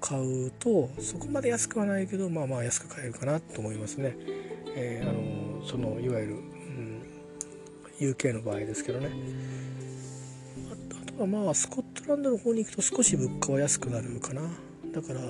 [0.01, 4.17] 買うとそこまで安くはないけどまあまあ安く買えるかなと思いますね、
[4.77, 7.03] えー、あのそのいわゆる、うん、
[8.11, 9.09] UK の場合ですけどね。
[10.71, 14.43] あとはまあスコットランドの方に行くと少し物価は安くなるかな。
[14.93, 15.21] だから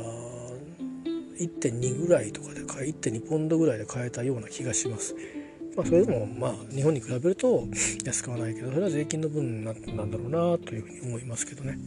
[1.39, 5.15] 1.2ぐらいとかで買い1.2ポンドぐらいで買えたような気がします。
[5.77, 7.65] まあ、それでもまあ日本に比べると
[8.05, 11.79] 安くはないけどそれは税金の分なんだろうなというふうに思いますけどね。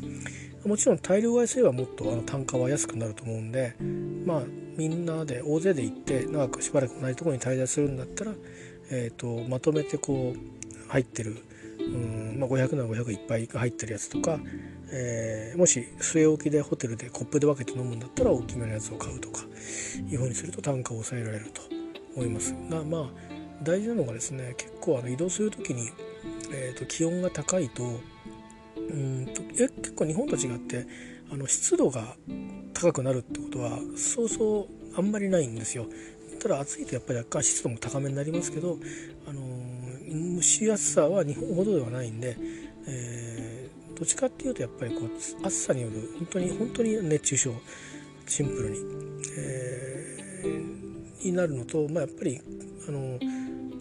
[0.65, 3.75] もちろん大量買いすればもっとあの単価は安くなると思うんで
[4.25, 4.43] まあ
[4.75, 8.33] みんなで大勢で行って長くしばらくないとこに滞在するんだったら、
[8.91, 11.37] えーと、まとめてこう入ってる
[11.79, 14.39] うん、まあ、500なら500いっぱい入ってるやつとか、
[14.89, 19.41] えー、もし据え置きでホテルでコップで分けて飲むんだったら大きめのやつを買うとか
[20.09, 21.61] いうふうにすると単価を抑えられると
[22.15, 23.07] 思いますがまあ
[23.63, 25.89] 大事なのがですね結構あの移動する時に、
[26.53, 27.83] えーと、気温が高いと
[28.77, 30.85] うんとえ結構日本と違って
[31.31, 32.15] あの湿度が
[32.73, 35.87] 高くなるってことはそうそうあんまりないんですよ。
[36.39, 38.77] ただ暑いとやっぱり若干湿度も高めになりますけど、
[39.27, 42.37] あのー、蒸し暑さは日本ほどではないんで、
[42.87, 43.36] えー、
[43.97, 47.53] どっちかっていうとやっぱりこう暑さによる本当に本当に熱中症
[48.27, 48.77] シンプルに、
[49.37, 52.39] えー、になるのと、まあ、やっぱり
[52.87, 53.19] あの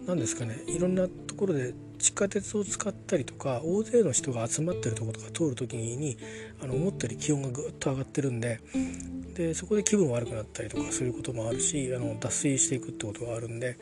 [0.07, 6.17] 何ですかねいろんなところで地下鉄を使ったりとか大勢の人が集まってるところとか通る時に
[6.61, 8.59] あの思ったより気温がぐっと上がってるんで
[9.35, 13.77] でそこで気分悪くなったりとかそういうこともあるしあの脱水していくってことがあるんで、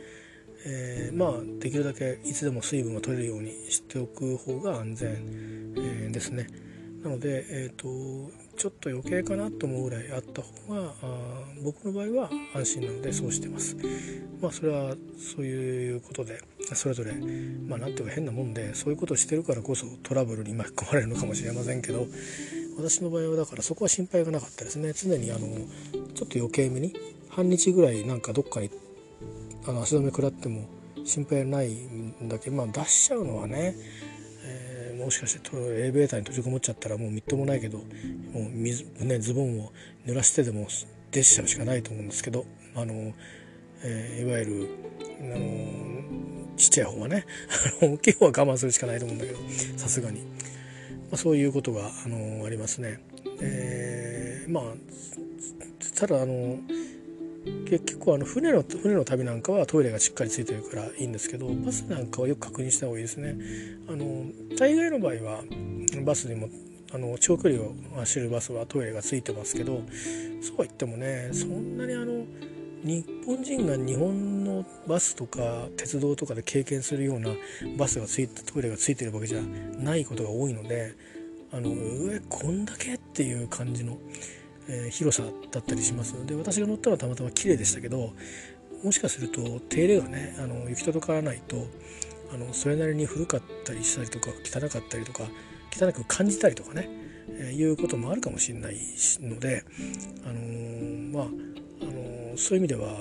[0.65, 5.11] えー、まあできるだけいつでも水分を取れるようにしておく方が安全、
[5.77, 6.47] えー、ですね。
[7.03, 13.77] なので、えーと、ちょっと余計かなと思うぐらいあった方があ僕の場合は安心なのでそうしてます。
[14.41, 16.41] まあそれはそういうことで
[16.73, 17.13] それぞれ
[17.67, 22.07] まあ何ていうか変なもんでそういうことをしてるからこそトラブルに巻き込まれるのかもしれませんけど
[22.77, 25.47] 私の場合はだからそこは心配がなかったですね常にあの
[26.15, 26.93] ちょっと余計めに
[27.29, 28.69] 半日ぐらいなんかどっかに
[29.67, 30.67] あの足止め食らっても
[31.03, 33.75] 心配ないんだけどまあ出しちゃうのはね
[34.97, 39.71] もしかしてエレベーターに閉じこもっちゃったらもうみっともないけどもう水、ね、ズボンを
[40.05, 40.67] 濡らしてでも
[41.11, 43.13] 出しちゃうしかないと思うんですけどあの、
[43.83, 44.69] えー、いわゆる
[45.19, 47.25] あのちっちゃい方はね
[47.81, 49.39] 大きい方は我慢するしかないと思うんだけど
[49.77, 50.25] さすがに、ま
[51.13, 52.99] あ、そういうことがあのありますね。
[53.41, 54.63] えー、まあ
[55.95, 56.57] ただあの
[57.65, 63.35] 結構あの船の船の旅なんかはトイレがしっかりついてるからいいんですけどバスなんかはよく確認した方がいいですね。
[63.87, 64.25] あの
[64.57, 65.43] 大概の場合は
[66.05, 66.49] バスにも
[66.93, 69.81] あの長距離を走るバスはトイレがついてますけど
[70.41, 72.25] そうは言ってもねそんなにあの
[72.83, 77.31] 日本人が日本のバスとか鉄道とかで経験するような
[77.77, 79.41] バスがついてトイレがついてるわけじゃ
[79.79, 80.93] ないことが多いので
[81.51, 83.97] あの上こんだけっていう感じの
[84.67, 86.13] えー、広さだったりします。
[86.15, 88.13] ので私が乗ったのはたまたま綺麗でしたけど
[88.83, 91.67] もしかすると手入れがねあの行き届かないと
[92.33, 95.23] あのそれなりに古かったりしたりとか汚かったりとか
[95.71, 96.89] 汚く感じたりとかね、
[97.29, 98.77] えー、いうこともあるかもしれない
[99.21, 99.63] ので、
[100.25, 102.95] あのー、まあ、あのそういう意味では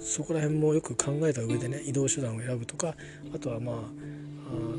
[0.00, 2.94] そこら辺もよく考えた上でね移動手段を選ぶとか
[3.34, 3.76] あとはまあ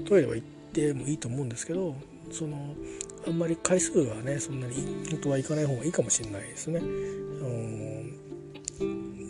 [0.07, 1.95] トイレは行ってもいいと思うんですけど
[2.31, 2.75] その
[3.27, 4.75] あんまり回数はねそんなに
[5.09, 6.81] 本当は行かない方がいいかもしれないですね。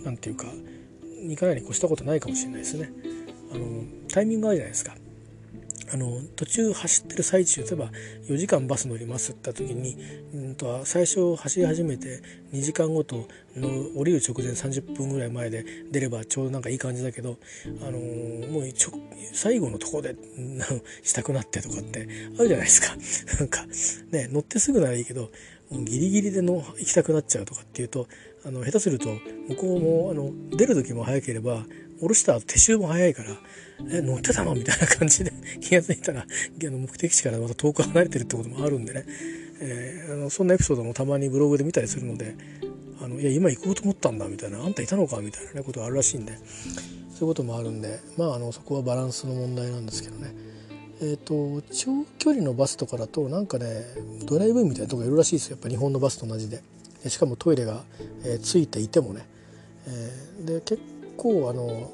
[0.03, 0.47] 何ていうか
[1.23, 2.91] 行かないに越したことないかもしれないですね。
[3.53, 4.95] あのタイミングあるじゃないですか。
[5.93, 7.91] あの途中走ってる最中例えば
[8.27, 9.97] 4時間バス乗りますって時に、
[10.33, 12.21] うんと最初走り始めて
[12.53, 13.67] 2時間ごとの
[13.97, 17.37] 降りる直前30分ぐらい前で出ればちょうどなんかいい感じだけど、
[17.81, 18.63] あのー、もう
[19.33, 20.15] 最後のとこで
[21.03, 22.95] したくなってとかってあるじゃないですか。
[23.39, 23.65] なんか
[24.11, 25.31] ね乗ってすぐならいいけど
[25.71, 28.07] ギリギリでの行きたくなっちゃうとかっていうと
[28.43, 29.07] あの下手すると
[29.49, 31.65] 向こうもあの出る時も早ければ
[32.01, 33.29] 下ろした撤収も早いから
[33.89, 34.55] え乗ってたの？
[34.55, 35.31] みたいな感じで
[35.61, 36.25] 気が付いたらあ
[36.63, 39.05] の目的地からまた遠く離れてるってこともあるんでね、
[39.61, 42.35] えー、あのそんなエピソードもたまにブログで見たりするので
[43.01, 44.63] あのいや今行こうと思ったんだみたいな。
[44.63, 45.21] あんたいたのか？
[45.21, 46.33] みたいな、ね、ことがあるらしいんで。
[47.21, 47.99] そういうこともあるんで。
[48.17, 50.33] まああのそこはバランスの問題なんですけどね、
[51.01, 53.85] えーと、長距離のバスとかだとなんかね
[54.25, 55.51] ドライブインみたいなとこいるらしいですよ。
[55.51, 56.63] やっぱ日本のバスと同じで
[57.07, 57.83] しかもトイレが、
[58.23, 59.25] えー、ついていてもね、
[59.87, 60.81] えー、で結
[61.21, 61.91] 構あの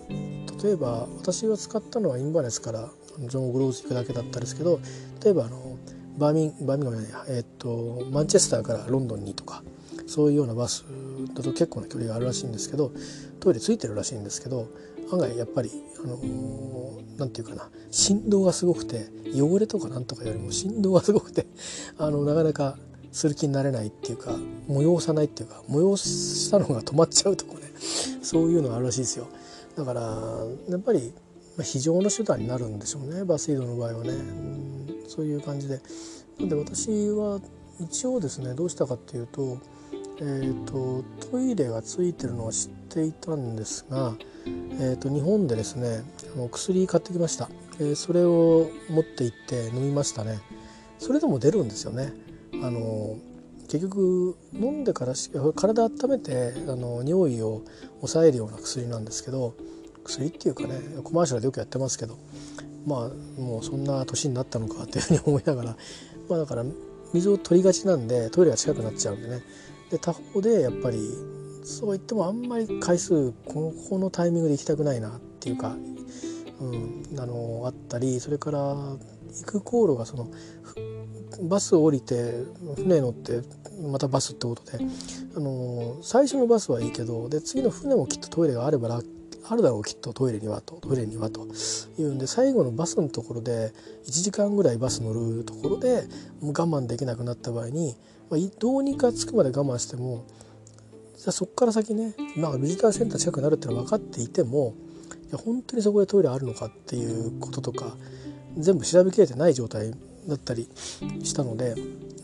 [0.63, 4.79] 例えば私が使ったのはインバネスからジョン・グローズ行くだけだったんですけど
[5.21, 5.77] 例えばあの
[6.17, 9.63] バーミンバーミンガムじゃない、えーと、マンチェスターからロンドンにとか
[10.07, 10.85] そういうようなバス
[11.35, 12.91] だと結構な距離があるらしいんですけど
[13.41, 14.67] トイレついてるらしいんですけど
[15.11, 15.71] 案外やっぱり
[16.03, 16.17] あの
[17.17, 21.45] 何て言うかな振動がすごくて汚れとかなんとかよりも振動がすごくて
[21.97, 22.77] あのなかなか
[23.11, 24.31] する気になれないっていうか
[24.69, 27.67] 催さないっていうか催したのが止まっちゃうとかね。
[28.21, 29.27] そういうのがあるらしいですよ。
[29.75, 30.01] だから
[30.69, 31.13] やっぱり
[31.61, 33.23] 非常の手段になるんでしょうね。
[33.23, 35.79] バス移動の場合はね、うん、そういう感じで。
[36.39, 37.39] なんで私は
[37.79, 39.59] 一応ですねどうしたかっていうと,、
[40.19, 44.15] えーと、トイレがついてるのは知っていたんですが、
[44.79, 46.03] えーと、日本でですね
[46.35, 47.49] あの薬買ってきました、
[47.79, 50.39] えー、それを持って行って飲みましたね。
[50.99, 52.11] それでも出るんですよね。
[52.63, 53.17] あの
[53.69, 55.13] 結局飲んでから
[55.53, 57.63] 体温めてあの尿意を
[57.97, 59.55] 抑えるような薬なんですけど
[60.03, 62.17] 薬っていうかねコマーシャルでよくやってますけど
[62.85, 65.77] まあもうそんな年になったのかっていうふうに思いながら
[66.29, 66.63] まあだから
[67.13, 69.41] 水を取りがちなんでトイレが近くなっちゃうんでね。
[69.89, 70.99] で他方でやっぱり
[71.63, 75.75] そう言ってもあんまり回数ここのタイミングで行きたくないなっていうか、
[76.59, 78.97] うん、あのあったりそれから行
[79.45, 80.29] く航路がその
[81.41, 82.33] バスを降りて
[82.75, 83.41] 船乗って
[83.91, 84.83] またバスってことで。
[85.35, 89.01] あの最初のバスはいいけどで次の船もきっとトイレがあれば
[89.49, 90.75] あるだろうきっとトイレにはと。
[90.75, 91.47] トイレにはと。
[91.99, 93.71] いうんで最後のバスのところで
[94.07, 96.03] 1時間ぐらいバス乗るところで
[96.41, 97.95] 我慢できなくなった場合に、
[98.29, 100.25] まあ、どうにか着くまで我慢しても
[101.17, 104.73] じゃあそこから先ね、まあ、ビジターセンター近くなるっていうのは分かっていても
[105.29, 107.95] いや本当にそこでトイレあるのかっていうこととか
[108.57, 109.93] 全部調べきれてない状態
[110.27, 110.69] だったり
[111.23, 111.75] したので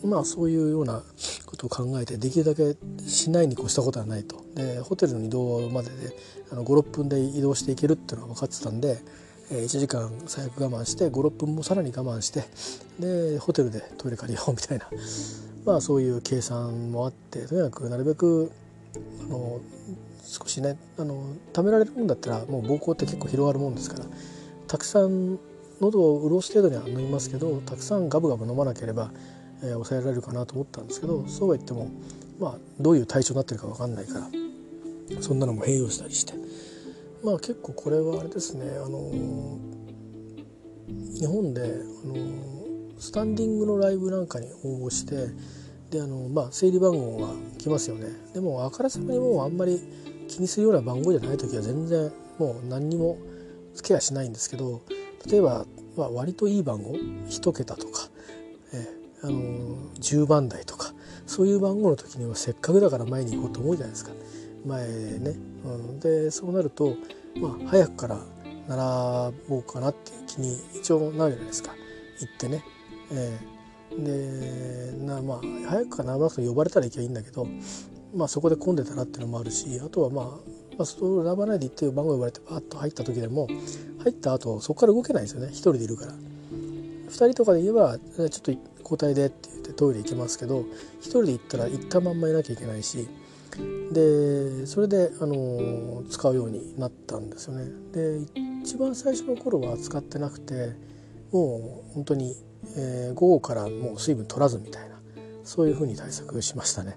[0.04, 1.02] まあそういうような
[1.46, 2.76] ことを考えてできるだけ
[3.06, 4.44] しないに越したことはないと。
[4.54, 6.16] でホテルの移動までで
[6.50, 8.98] 56分で移動していけるっていうのは分かってたんで
[9.50, 12.44] 1時間最悪我慢して56分もさらに我慢して
[12.98, 14.88] でホテルでトイレ借りようみたいな。
[15.64, 18.50] まあそういう計算もあってとにかくなるべく
[19.22, 19.60] あの
[20.22, 21.24] 少しねあの
[21.54, 24.04] 貯められるもんだったらもう膀胱って結構広がるもんですから
[24.66, 25.38] たくさん
[25.84, 29.10] 喉を潤す程度には飲みますけどたくさんガブガブ飲まなければ
[29.64, 31.88] えー、抑えられるかなと思ったんですけどそうは言っても、
[32.38, 34.28] まあ、どういう体調になってるか分かんないから
[35.20, 36.34] そんなのも併用したりして。
[37.22, 39.58] まあ結構これはあれですね、あのー、
[41.18, 41.64] 日本で、あ
[42.06, 45.28] のー、スタンディングのライブなんかに応募して
[45.90, 48.08] であのまあ整理番号が来ますよね。
[48.34, 49.80] でもあからさまにもうあんまり
[50.28, 53.16] 気にするような番号じゃない時は全然もう何にも
[53.74, 54.82] 付けはしないんですけど
[55.26, 55.64] 例えば、
[55.96, 58.08] まあ、割といい番号？1桁とか、
[58.72, 58.88] え
[59.22, 60.94] あの10番台とか。
[61.26, 64.12] そういう番号の時にはせっかくだから前に行こうと思うじゃないですか。
[64.66, 66.96] 前ね、うん、でそうなると、
[67.36, 68.18] まあ、早くから
[68.68, 71.74] 並ぼうかなっていう気に一応なるじゃないですか。
[72.20, 72.64] 行ってね、
[73.12, 77.46] えー、でなまあ早くから並ばなくて呼ばれたら行けばいいんだけど、
[78.14, 80.38] まあ、そこで混んでたらっていうのもあるしあとはまあ
[80.76, 83.48] まあ、それを選ばないで行って番号呼ばれてバッと入った時でも
[84.02, 86.12] 入った後そこから動けないんですよね一人でいるから。
[86.12, 88.52] 2人とかで言えばちょっと
[88.82, 90.64] 交代でって言ってトイレ行きますけど1
[91.02, 93.06] 人で行ったら行ったまんまいなきゃいけないし
[93.92, 97.66] でそれで、あの使うようになったんですよね。
[97.92, 98.18] で
[98.62, 100.72] 一番最初の頃は使ってなくて
[101.30, 102.34] もう本当に、
[102.76, 104.96] えー、午後からもう水分取らずみたいな
[105.44, 106.96] そういうふうに対策しましたね。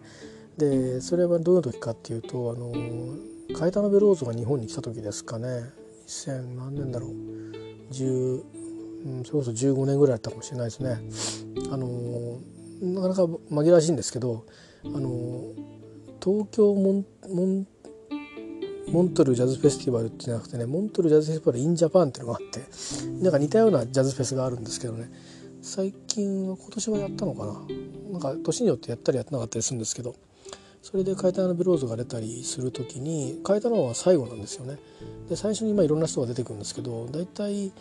[0.57, 2.73] でそれはどういう時かっていうと、あの
[3.55, 5.47] カエタノベローズが日本に来た時ですかね。
[6.07, 7.11] 1000何年だろう。
[7.91, 8.43] 10
[9.05, 10.99] うん、それこそ15年ぐらいだったかもしれないですね。
[11.71, 12.39] あの
[12.81, 14.45] なかなか紛らわしいんですけど、
[14.85, 15.53] あの
[16.23, 17.67] 東京モンモン
[18.89, 22.61] モントルジャズフェスティバルってじゃなくてねモントルジャズフェスティバルインジャパンっていうのがあって
[23.21, 25.09] なんか似たようなジャズフェスがあるんですけどね。
[25.61, 27.53] 最近は今年はやったのかな。
[28.11, 30.15] なんか年によってやったりやってなかったりするんですけど。
[30.89, 34.77] それで「カイタのブローズ」が出たりする時にカイタナは最後なんですよね。
[35.27, 37.73] で最初にまあいろんな人が出てくるんですけど大体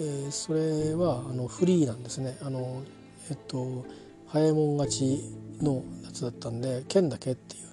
[0.00, 2.38] えー、それはあのフリーなんですね。
[2.40, 2.82] あの
[3.28, 3.84] えっと
[4.28, 5.20] 早いもん勝ち
[5.60, 7.64] のやつだったんで剣だけっていう。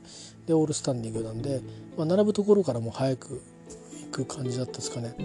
[0.46, 1.62] でオールスタンディングなんで、
[1.96, 3.42] まあ、並ぶところからも早く
[4.12, 5.16] 行く感じだったですかね。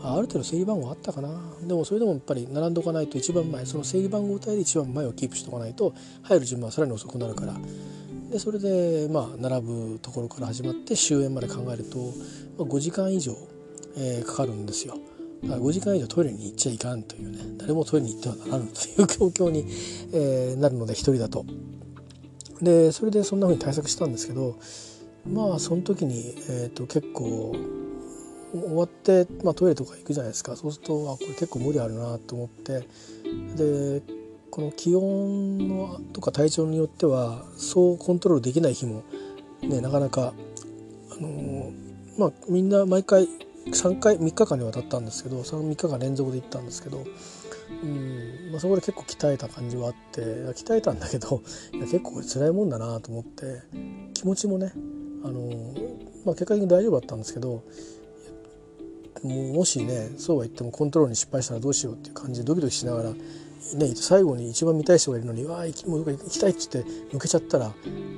[0.00, 1.28] あある程度整理番号あったかな。
[1.66, 5.92] でもそれでもやっぱり並んでおかないと一番前その整理番号帯で一番前をキープしておかないと
[6.22, 7.56] 入る順番はさらに遅くなるから。
[8.32, 11.98] でそれでまあ並ぶところから始まって終演まで考えると、
[12.58, 13.36] ま、5時間以上、
[13.96, 14.98] えー、かかるんですよ。
[15.44, 19.66] だ5時間以上トイレに行っちゃいかんというね誰もトイレに行ってはならぬという状況に、
[20.14, 21.44] えー、なるので一人だと。
[22.62, 24.56] でそれでそんな風に対策したんですけど
[25.26, 27.54] まあその時に、えーと、結構
[28.54, 32.86] 終わって、まあ、トイレとか行くじゃないですかそうするとあこれ結構無理あるなと思って
[33.56, 34.02] で
[34.52, 39.02] この気温のとか体調によってはそうコントロールできない日も、
[39.62, 40.34] ね、なかなか、
[41.10, 41.72] あの、
[42.18, 43.26] まあ、みんな毎回
[43.70, 47.06] 3回3日間にわたったんですけどその3日間連続で行ったんですけど、
[47.82, 51.42] うんまあ、そこで結構鍛えた感じはあって鍛えたんだけど
[51.72, 53.62] いや結構辛いもんだなと思って
[54.12, 54.70] 気持ちもね、
[55.24, 55.40] あの
[56.26, 57.64] まあ、結果的に大丈夫だったんですけど
[59.24, 63.14] もしねそうは言ってもコントロールに失敗したらどうしようっていう感じでドキドキしながら、
[63.74, 65.74] ね、最後に一番見たい人がいるのに「わあ行
[66.28, 67.68] きたい」っつって抜けちゃったら、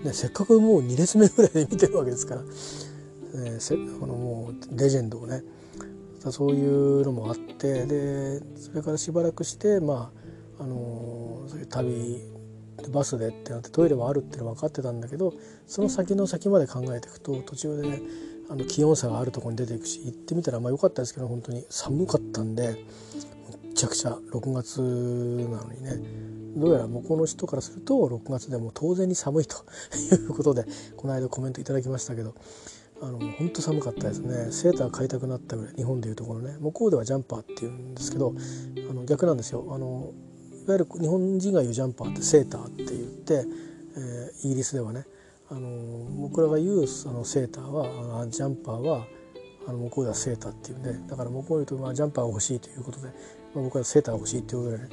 [0.05, 2.43] ね、せっかくもう2列目ぐらいで見てるわけですから。
[3.37, 5.43] えー、このもうレジェンドをね
[6.31, 10.13] そういうのもあってでそれからしばらくしてま
[10.59, 12.23] ああのそういう旅
[12.91, 15.35] バスでってなってトイレもあるっての分かってたんだけど
[15.67, 18.01] その先の先まで考えていくと途中で、ね、
[18.49, 22.85] あの気温差があるところに出ていくし行ってみたらまあ良かったですけど本当に寒かったんで
[23.75, 26.35] ちゃくちゃ6月なのにね。
[26.57, 29.57] どうやら向こうの人からすると6月でも当然に寒いと
[29.97, 30.65] いうことで
[30.97, 32.37] この間コメントいただきましたけど
[33.03, 34.53] あの本当寒かったですね。
[34.53, 36.57] セーター買いたくなったぐらい日本でいうところね。
[36.61, 38.35] 向こうではジャンパーっていうんですけど
[38.89, 39.67] あの逆なんですよ。
[39.71, 40.13] あの
[40.65, 43.45] いわゆる日本人が言うジャンパーってセーターって言って、
[43.97, 45.05] えー、イギリスではね。
[45.51, 45.69] あの
[46.21, 49.07] 僕らが言うあのセーターはあジャンパーは
[49.67, 53.09] あの向こうではセーターっていうんでだから向こうで言うと、まあ、ジャンパーが欲しいということで、
[53.55, 54.89] まあ、僕はセーター欲しいっていうことでね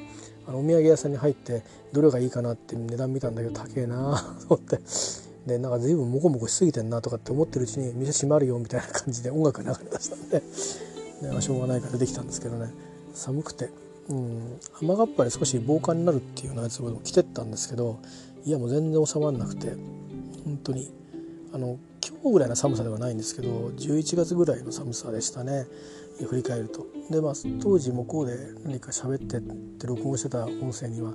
[0.47, 4.79] あのお土産屋さんに入ってどれがいいかなって値段見たんだけど高えな と思って。
[5.45, 10.43] でなんか随分モコモコしすぎてんなとかって思ってるうちに店閉まるよみたいな感じで音楽が流れ出したんで。
[11.35, 12.71] ね、しょうがないから出てきたんですけどね。
[13.15, 13.71] 寒くて、
[14.09, 17.97] うん、雨がっぱで少し防寒になるっていうようなやつを着てったんですけど
[18.45, 19.75] いやもう全然収まらなくて。
[20.45, 20.91] 本当に。
[21.53, 25.65] あの今日ぐらいの寒さではないんですけど11月ぐらいの寒さでしたね。
[26.25, 26.87] 振り返ると。
[27.09, 31.13] でまあ当時向こうで何か喋ってって録音してた音声には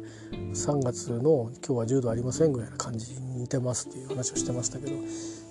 [0.52, 4.92] 3月の今日は10度ありませんぐらいな感じに似てますっていう話をしてましたけど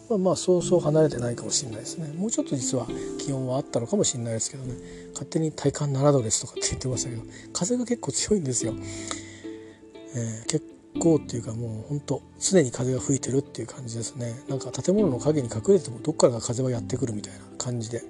[0.10, 2.14] まあまあそうそう離れてないかもしれないですね。
[2.14, 2.88] もうちょっと実は
[3.20, 4.76] 気温はあったのかもしれないですけどね。
[5.14, 8.74] 勝手に体感7度ですとかって言ってましたけど風が結構強いんですよ、
[10.16, 10.66] えー、結
[11.00, 14.36] 構っていうかもうほんと常に風が吹いてるっていう感じですね。
[14.48, 18.04] なんか建物の陰に隠れてもどっからか風はやってくるみたいな感じで。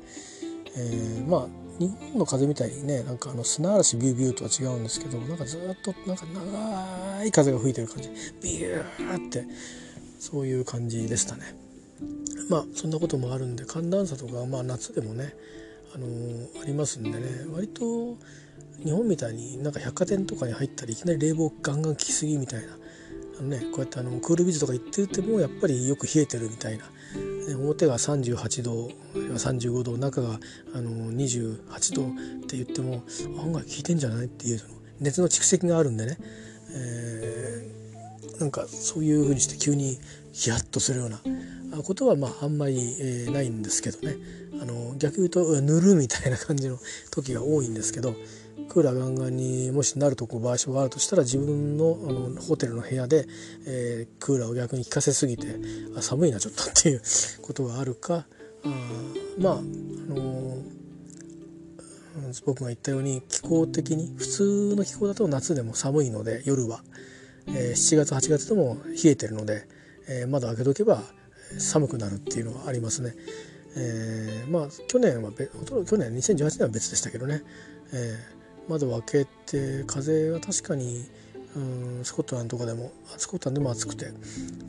[0.77, 1.47] えー、まあ
[1.79, 8.09] 日本の風みたいにねなんかあの砂嵐ビュービューとは違うんですけどなんかずっとなんか長い風が吹いてる感じ
[8.41, 9.45] ビューって
[10.19, 11.43] そういう感じでしたね。
[12.49, 15.33] まあそんなこともあるんで寒暖差とかまあ夏でもね、
[15.93, 17.17] あのー、ありますんでね
[17.53, 18.17] 割と
[18.83, 22.77] 日本みたいになんか百貨店とかに入ったりいきなり冷房ガンガン効きすぎみたいな
[23.39, 26.85] あの、ね、こうやってあのクールビズとか行っててもやっぱりよく冷えてるみたいな
[27.53, 30.39] 表が38度35度中が
[30.73, 32.05] あの28度っ
[32.47, 33.03] て言っても
[33.41, 34.25] 案外効いてんじゃない？
[34.25, 36.17] っていうその熱の蓄積があるんでね、
[36.73, 39.99] えー、なんかそういうふうにして急に
[40.31, 41.19] ヒヤッとするような
[41.83, 44.15] ことはまああんまり、えー、ないんですけどね。
[44.61, 46.79] あの逆言うと塗るみたいな感じの
[47.11, 48.15] 時が多いんですけど
[48.69, 53.25] クーラーガンガンにもしなるとこ場所があるとしたら自分のあのホテルの部屋で、
[53.67, 55.47] えー、クーラーを逆に効かせすぎて
[55.97, 57.01] あ寒いなちょっとっていう
[57.41, 58.25] ことがあるか
[58.63, 58.67] あ
[59.39, 66.81] まあ、あのー、僕が言ったように気候的に普通の気候だと夏でも寒いので夜は、
[67.47, 69.67] えー、7月8月でも冷えてるので、
[70.09, 71.03] えー、窓開けとけば
[71.59, 73.13] 寒くなるっていうのはありますね。
[73.77, 77.43] えー、まあ去年は去年2018年は別でしたけどね、
[77.93, 81.05] えー、窓を開けて風が確かに
[81.55, 81.59] う
[82.01, 84.07] んスコットランドとかでもスコットランドでも暑くて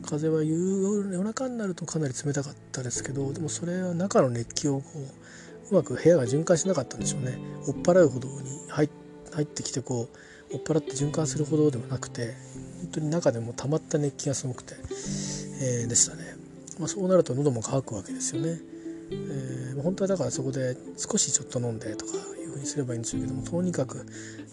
[0.03, 7.37] 風は夜中になるとかなり冷たかったですけどでもそれは中の熱気をこううまく部屋が循環しなかったんでしょうね。
[7.67, 8.89] 追っ払うほどに入
[9.33, 10.07] 入ってきてこ
[10.51, 12.35] う追っ払って循環するほどではなくて
[12.81, 14.75] 本当に中でも溜まった熱気がすごくて、
[15.61, 16.23] えー、でしたね、
[16.79, 18.59] まあ、そうなると喉も渇くわけですよね、
[19.11, 22.13] えー、本当はだからそこで少しちょっと飲んでとか
[22.47, 24.05] ふうにすればいいんでしょうけどもとにかく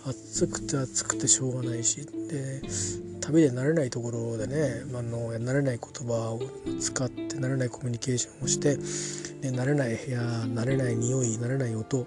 [0.06, 2.62] 暑くて暑くてしょうがないしで
[3.20, 6.42] 旅で慣れないところでね、あの慣れない言葉を
[6.78, 8.76] 使って慣れないコミュニケーションをして
[9.40, 12.06] で慣れない部屋慣れない匂い慣れない音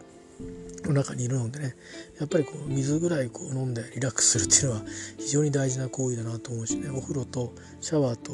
[0.86, 1.76] の中にいるのでね
[2.20, 4.82] やっぱりこう水ぐらいこう飲んでリラックスするっていうのは
[5.18, 8.32] 非常に大事な行為だなと思うしねお風呂とシャワーと,、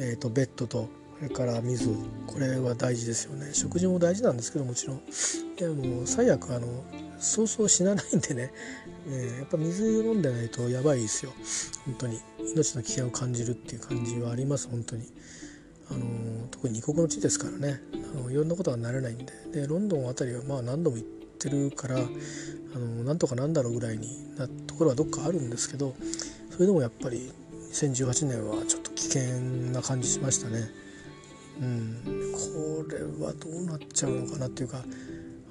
[0.00, 0.88] えー、とベッドと、
[1.24, 1.88] れから水。
[2.26, 3.50] これは大事ですよね。
[3.52, 5.02] 食事も大事なんですけどもちろん。
[5.56, 6.66] でも最悪あの
[7.18, 8.52] そうそう死なないんでね、
[9.08, 11.32] えー、やっぱ水飲んでないとやばいですよ。
[11.86, 12.20] 本当に。
[12.54, 15.06] 命の危険を感じるっていう感じはあります本当に。
[15.90, 17.80] あの特に異国の地ですからね。
[18.16, 19.32] あのいろんなことは慣れないんで。
[19.52, 21.08] でロンドンあたりはまあ何度も行っ
[21.38, 25.94] てるからあのなんとかなんだろうぐらいになところはどっかあるんですけど
[26.50, 27.32] それでもやっぱり
[27.72, 29.22] 2018年はちょっと危険
[29.72, 30.83] な感じしましたね。
[31.60, 34.84] うん、これはどうなっちゃうのかなっていうか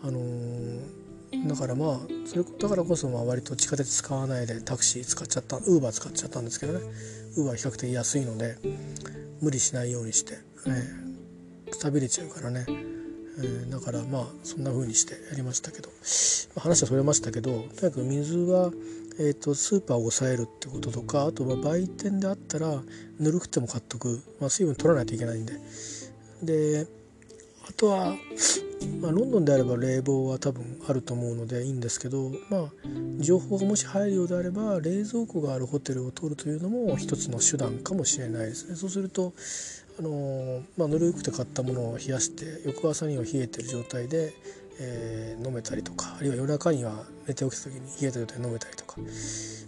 [0.03, 6.79] あのー、だからまあそれだからこそまあ割と地下鉄使わないでタクシー使っちゃったウーバー使っちゃったんですけどね。
[7.37, 8.57] ウーバー比較的安いので
[9.41, 10.39] 無理しないようにして、ね、
[11.71, 15.93] くたびれちゃうからね、えー、だからまあそんな風にしてやりましたけど、ま
[16.57, 18.71] あ、話はそれましたけどとにかく水は
[19.19, 22.81] えーと、スーパーを抑えるってこととかあとは売店であったら
[23.19, 25.53] ぬるくても買っとく、まあ、水分取らないといけないんで。
[26.41, 26.87] で
[27.67, 28.15] あとは、
[29.01, 32.63] まあ、ロンドンであれば冷房は多分あると思うのでいいんですけどまあ
[33.19, 38.75] 情報がもし入るようであれば冷蔵庫があるホテルを取るというのも一つの手段かもしれないですね。
[38.75, 39.33] そうすると
[39.99, 44.33] あのまあ、ぬるくて買ったものを冷やして翌朝には冷えてる状態で
[44.79, 48.95] えー、飲めたりとかあるいは夜中には寝て起きた時に冷えた状態で飲めたりとか、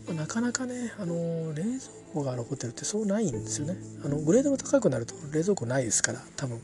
[0.08, 1.80] まあ、なかなかね、あの冷蔵
[2.14, 3.78] 庫があるホテルってそうないんですよね。
[4.04, 6.60] あのグレードが高くなると冷蔵庫ないですから多分、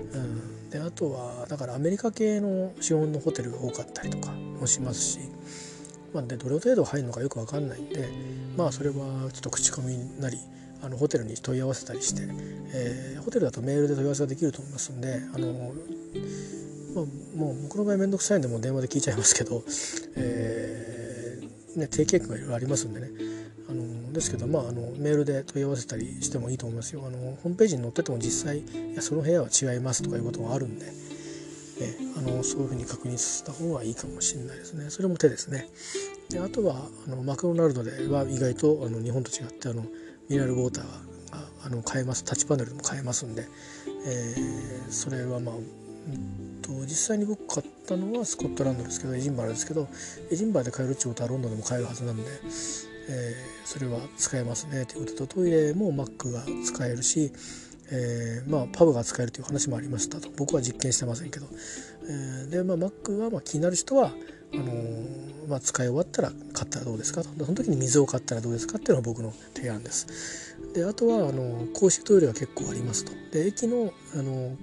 [0.00, 5.18] うん、であとはだからアメリカ系の資本のホテルが多かったりとかもしますし、
[6.14, 8.08] まあ、でどれ程度入るのかよく分かんないんで
[8.56, 8.96] まあそれは
[9.32, 10.38] ちょっと口コミなり
[10.82, 12.22] あのホテルに問い合わせたりして、
[12.72, 15.72] えー、ホテルだとメールで問い合わせができると思いますんであの
[16.98, 19.62] まあ、もう僕の場合面倒くさいんでもう電話で聞いちゃいますけど、
[20.16, 23.08] えーね、定型文がいろいろありますんでね
[23.68, 30.92] あのですけど、まあ、あのメールで問い合わせたりしてもいいと思いますよあのホームページに載ってても実際いやその部屋は違いますとかいうことがあるんで、ね、
[32.16, 35.68] あのそういうふうに確認した方がいいかもしれないですねそれも手ですね
[36.30, 41.08] であとはあのマクドナルドでは意外とあの日本と違ってあのミネラルウォーターが
[41.64, 43.46] あの買えますタッチパネルでも買えますんで、
[44.06, 45.54] えー、それはまあ
[46.62, 49.88] と実際に僕買ったのはスコットランドですけどエジンバラですけど
[50.30, 52.22] エジンバラで買えるってことはロンドンでも買えるはずなんで、
[53.08, 57.32] えー、それは使えますねということとトイレも Mac が使えるし、
[57.90, 60.28] えー、まあ、パブが使えるという話もありましたと。
[60.36, 61.46] 僕は実験してませんけど、
[62.08, 64.12] えー、で、まあ、Mac はま気になる人は
[64.52, 64.72] あの、
[65.48, 67.30] まあ、使い終わったら買ったらどうですかと。
[67.30, 70.06] その時に水を買ったらどうですかっていうのが僕の提案です。
[70.74, 74.56] であとはあの公式トイレが結構ありますとで駅のあの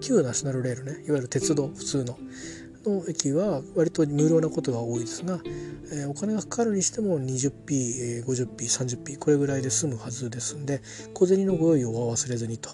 [0.00, 2.18] 旧ナショナルレールねいわゆる鉄道普通の
[2.88, 5.40] の駅は割と無料なことが多いですが、
[5.92, 10.82] えー、お金がかかるにしても 20p、50p、30p これぐらいで済むはずですんで
[11.12, 12.70] 小銭のご用意を忘れずにと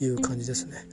[0.00, 0.86] いう感じですね。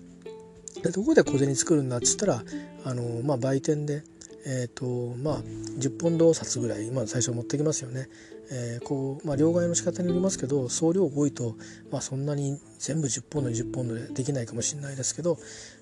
[0.84, 2.44] でどこで小銭作るんだっつったら
[2.86, 4.04] あの、まあ、売店で、
[4.46, 8.08] えーとまあ、10ポンド札ぐらい、まあ、最初持ってきますよね。
[8.52, 11.56] えー、こうまあ、両替の仕方によりますけど送料多いと、
[11.92, 15.38] まあ、そんなに全部10ポンド20ポンドでできないかもしれないですけど、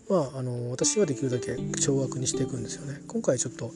[0.10, 3.02] まあ、あの私はできるだけ少額にしていくんですよね。
[3.08, 3.72] 今回ちょっと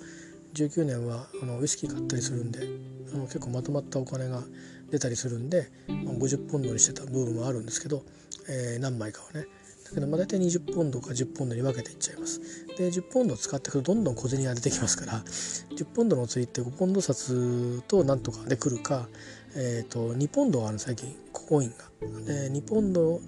[0.53, 2.67] 19年はあのウイスキー買ったりするんで
[3.13, 4.43] あの結構まとまったお金が
[4.91, 8.03] 出たりするんで、まあ、50ポンドにしてた部分もあるんですけど、
[8.49, 9.47] えー、何枚かはね
[9.91, 12.41] だけどまあ大体20ポンドか10ポンドに分けていっちゃいます。
[12.77, 15.23] で10ポンドを使っていくとどんどん小銭が出てきますから
[15.75, 19.07] 10ポンドのついて5ポンド札となんとかで来るか、
[19.55, 21.75] えー、と2ポンドある最近コインが。
[22.25, 23.19] で2ポンド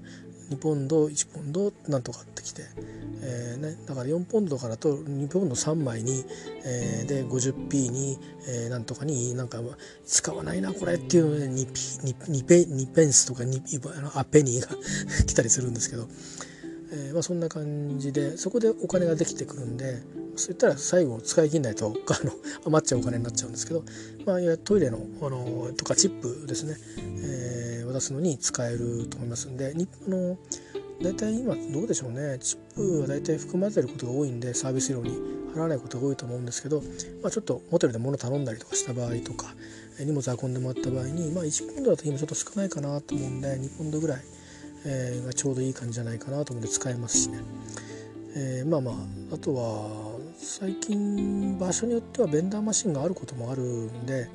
[0.50, 2.64] 2ポンド1ポンドなんとかってきて、
[3.22, 6.24] えーね、だから4ポンドからと2ポンド3枚に、
[6.66, 9.60] えー、で 50p に、えー、なんとかになんか
[10.06, 11.72] 使わないなこれっていうので 2,
[12.04, 14.68] 2, ペ2ペンスとか 2, あのアペニーが
[15.26, 16.08] 来たりするんですけど、
[16.94, 20.02] えーまあ、そんな感じでそこでお金ができてくるんで
[20.36, 22.32] そういったら最後使い切んないとあの
[22.66, 23.84] 余っちゃうお金になっちゃうんですけど、
[24.26, 30.38] まあ、いやトイレのあのとかチップですね、えー、渡すのに使えると思いますんであの
[31.02, 32.38] 大体今どうでしょうね。
[32.40, 35.12] チップは大体含まれてることが多いんでサービス料に
[35.54, 36.82] 払わないことが多いと思うんですけど、
[37.22, 39.54] まあ、ちょっとホテルで物頼んだりとかした場合とか
[40.00, 44.22] 荷物運んでもらった場合に、まあ、1ポンドだと今ちょっと少ないかなと思うんで2ポンドぐらい
[44.86, 47.40] えー、がちょうどいい感じじゃないかなと思って使えますしね、
[48.36, 48.96] えー、まあまあ
[49.36, 54.30] あとは最近場所によってはベンダーマシンがあることもあるんで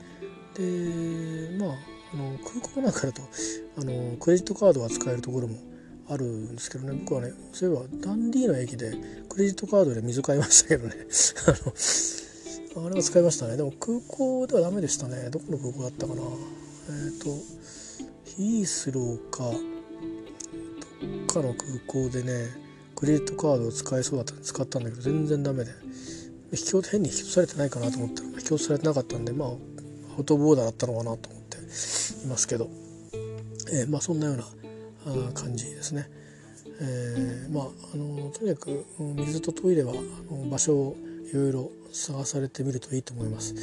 [0.55, 1.77] でまあ
[2.15, 3.23] あの空港なんかだと
[3.79, 5.57] あのクレジットカードが使えるところも
[6.11, 6.99] あるんですけどね。
[7.05, 8.93] 僕はねそういえばダンディーの駅で
[9.29, 10.95] クレジットカードで水買いましたけどね。
[12.75, 13.57] あのあれは使いましたね。
[13.57, 15.29] でも空港ではダメでしたね。
[15.31, 16.23] どこの空港だったかな。
[16.23, 17.27] えっ、ー、と
[18.25, 19.78] ヒースローか。
[21.39, 22.49] かかの空港でね
[22.97, 25.71] クレジットカードを使えそうだったんで使ったんだけど全然ダメで
[26.53, 31.61] 引き変に引き落とされてないかなと思ったら引き落とされてなかったんでまあアウトボーダーだったのかなと思ってい
[32.27, 32.69] ますけど、
[33.73, 36.11] えー、まあそんなような感じですね。
[36.81, 37.65] えー、まあ
[37.95, 40.97] あのとにかく水とトイレはあの場所を
[41.31, 43.55] いろいろ探されてみるといいと思います。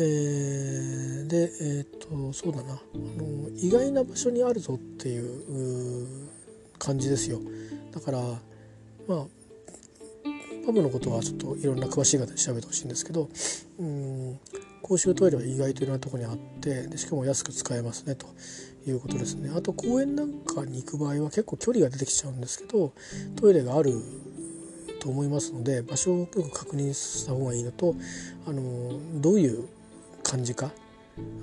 [0.00, 6.28] えー、でえっ、とそうだなあの意外な場所にあるぞっていう
[6.78, 7.40] 感じですよ。
[7.92, 8.20] だから
[9.08, 9.26] まあ
[10.68, 13.30] パブのことはちょっといろんな詳しい方に調べてほしいんですけど
[13.78, 14.38] うん
[14.82, 18.26] 公衆トイレは意外といろんなとこにあってでしかも安く使えますねと
[18.86, 22.92] いうことですねあと公園なんかに行く場合は結構距離が出てきちゃうんですけど
[23.36, 23.92] トイレがある
[25.00, 27.94] と思いますので場所をよく確認した方がいいのと
[28.46, 29.68] あのどういう
[30.22, 30.70] 感じか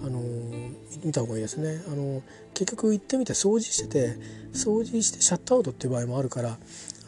[0.04, 0.22] あの
[1.04, 1.82] 見た方がいいですね。
[1.88, 2.22] あの
[2.54, 4.18] 結局行ってみて掃除してて
[4.54, 6.58] 掃除してシャットアウトっていう場合もあるから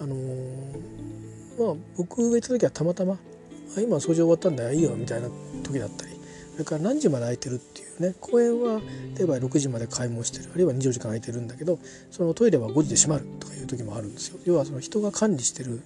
[0.01, 0.15] あの
[1.57, 3.18] まあ僕が行った時はたまたま
[3.78, 5.30] 「今掃除終わったんだよいいよ」みたいな
[5.63, 6.11] 時だったり
[6.53, 8.82] それから何時まで空いてるっていうね公園は
[9.15, 11.80] 例えば6時まで開門してるあるいは24時間空いてるんだけど
[12.11, 14.39] そのトイレは5時で閉まるとかいう時もあるんですよ。
[14.45, 15.82] 要はその人が管理してる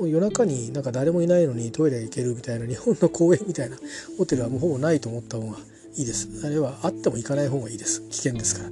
[0.00, 3.76] 夜中になんか誰もいないのにトイレ行けるみたいな日本の公園みたいな
[4.16, 5.58] ホテルはもうほぼないと思った方が
[5.98, 6.46] いいです。
[6.46, 8.02] あるいはあっても行かない方がいいです。
[8.08, 8.70] 危険ですから。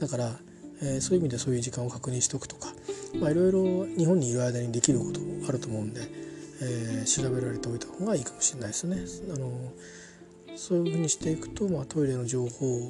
[0.00, 0.32] だから、
[0.82, 2.72] えー、そういう意味でそういう時間を確認しておくとか。
[3.20, 6.00] まあいろいろ日本にいる間にできることあると思うんで、
[6.62, 8.96] えー、調べられておいた方がいいかもしれないですね。
[9.32, 9.52] あの
[10.56, 12.88] そういうふうにしていくと、まあ、トイレの情報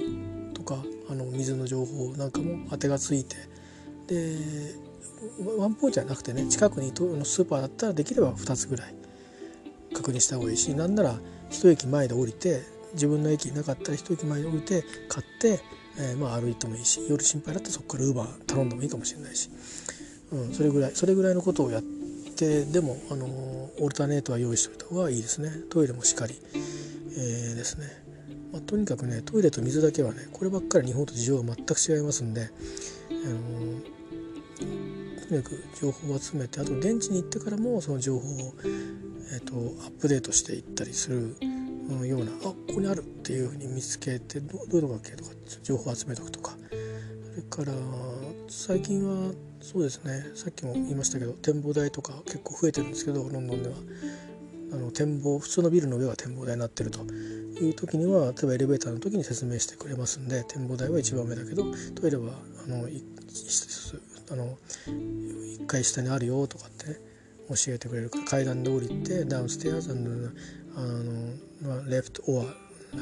[0.55, 3.37] とかあの水の情報なんかも当てがついて。
[4.07, 4.37] で
[5.57, 8.95] ワンポイントじゃなくてね近くにのスーパーだったらできれば2つぐらい
[9.95, 11.19] 確認した方がいいしなんなら
[11.49, 15.61] 一駅前で降りて自分の駅なかったら一駅前で降りて買って、
[15.99, 19.51] えー、まあ歩いてもいいし夜心配だったらそこからウーバー頼んでもいいかもしれないし、
[20.33, 25.51] うん、それぐらいそれぐらいのことをやってでもあのオルタネートは用意しておいた方がいいですね。
[25.71, 26.35] トイレもしっかり。
[27.17, 27.87] えー、ですね、
[28.53, 33.81] まあ、とにかくねトイレと水だけはねこればっかり日本と事情が全く違いますんで、あの
[35.29, 38.55] とにかく情報を集めてあと現地に行ってからもその情報を、
[39.33, 41.37] えーと、アップデートしていったりする。
[42.05, 45.31] ようなあここにあるっていうふうに見つけてどどういうのかっけとか
[45.63, 46.57] 情報を集めておくとか。
[47.35, 47.77] それから
[48.49, 53.75] 最近はそうですねさっきも言いましたけど展望台とか結構増えてるんですけどロンドンでは。
[54.73, 57.01] あの展望普通のビルの上が展望台になってると。
[57.61, 61.65] いう時には例えばエレベーターの時に説明してくれますんで展望台は一番目だけど
[61.95, 62.33] トイレは
[62.67, 62.79] あの
[64.31, 66.97] あの1階下にあるよとかってね
[67.49, 69.95] 教えてくれるから階段で降りてダウンステアーズ
[70.77, 72.45] あのまあレフトオア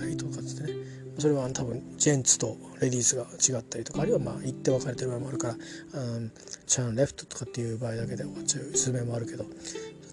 [0.00, 1.02] ライトとかってね。
[1.18, 5.54] それは多分ジェンツとレディースが違ったりとかあるいはまあ行って分かれてる場合もあるから
[6.66, 9.54] チャンレフトとかっていう場合だけで終わっちゃう説明もあるけどって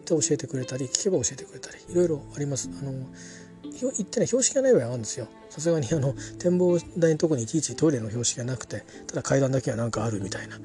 [0.10, 2.70] 教えてくれたり聞けば教えてくれたりいろいろあります。
[2.82, 2.92] あの
[3.82, 5.28] 言ってね標識がない場合あるんですよ。
[5.50, 10.60] さすがにあの展望台のとこにいちいちトイレの標識がなくてただ階段だけは何かあるみたいな。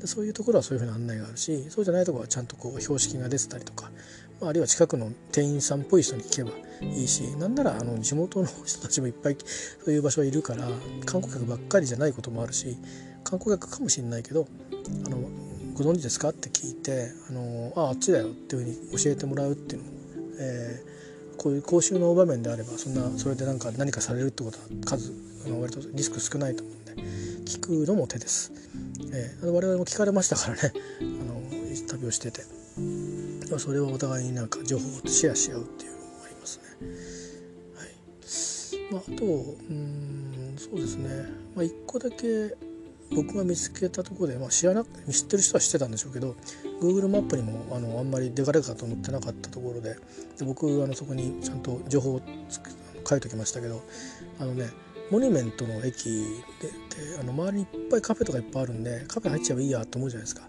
[0.00, 3.90] でそういうところはそういうふうな案内があるしそうじゃないところはちゃんとこう標識が出てたりとか、
[4.40, 9.36] まあ、あるいは近くの店員さんっぽい人に聞けばいいしなんならあの地元の人たちもいっぱい
[9.84, 10.68] そういう場所はいるから
[11.04, 12.76] 観光客ばっかりじゃないこともあるし
[13.24, 14.46] 観光客かもしれないけど
[15.06, 15.18] あの
[15.74, 19.96] ご存知ですか?」って聞いて「あのああっちだよ」っていうふうに教えてもらうっていうのも、
[20.38, 25.12] えー、こういう講習の場面であればそんなそれで何か何かされるってことは数
[25.60, 27.02] 割とリスク少ないと思うんで
[27.48, 28.52] 聞くのも手です。
[29.10, 31.38] えー、我々も聞かれましたからねあの
[31.88, 32.42] 旅をしてて
[33.58, 36.64] それはお互いになんか情報をシェアし合うっていうのもありますね。
[37.74, 41.08] はいまあ、あとうんそうですね、
[41.56, 42.54] まあ、1個だけ
[43.14, 46.36] 僕が見つけたところで、まあ、知らな知ってる人は知ってたんでしょうけど
[46.82, 49.94] Google マップにもあのあんまり出かれるかと思ってなかったところで
[50.36, 52.20] で僕あのそこにちゃんと情報を
[53.08, 53.80] 書いておきましたけど
[54.38, 54.68] あのね
[55.10, 56.04] モニュメントの駅
[56.60, 60.48] でであの周りにいっぱいカフェとかいっぱいあるんでカフェ入っちゃえばいいやと思うじゃないですか。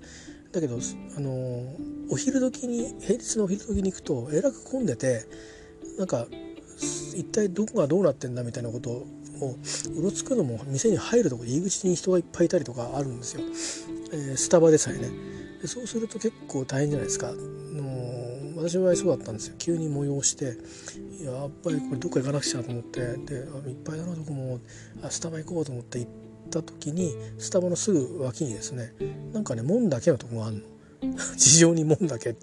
[0.51, 0.79] だけど
[1.17, 1.29] あの
[2.09, 5.25] お昼時に平日のお昼時に行くとえらく混んでて
[5.97, 6.27] なんか
[7.15, 9.05] 一体どこがどうなってんだみたいなことを
[9.95, 13.41] うろつくのも店に入るとこ入り口に人がいっぱいいたりとかあるんですよ、
[14.11, 15.09] えー、スタバでさえね。
[15.61, 17.27] でそうすると結構大変じゃないですか。
[17.27, 18.08] もう
[18.61, 19.55] 私の場合そうだったんですよ。
[19.57, 20.45] 急に催して
[21.23, 23.35] やっぱりこれどっか行かなくちゃと思ってで
[23.69, 24.59] いっぱいだなどこも
[25.01, 26.11] あスタバ行こうと思って行っ
[26.49, 28.93] た時にスタバのすぐ脇にですね
[29.33, 30.61] なんかね門だけのとこがあるの。
[31.37, 32.33] 地上に門だけん？
[32.33, 32.35] っ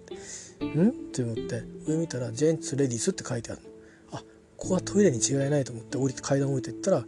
[1.13, 3.69] て思って上見たら「ジェンツレディス」って書いてあるの。
[4.19, 4.25] あ
[4.57, 7.05] ここはトイレに違いないと思って降りて階段降りていったら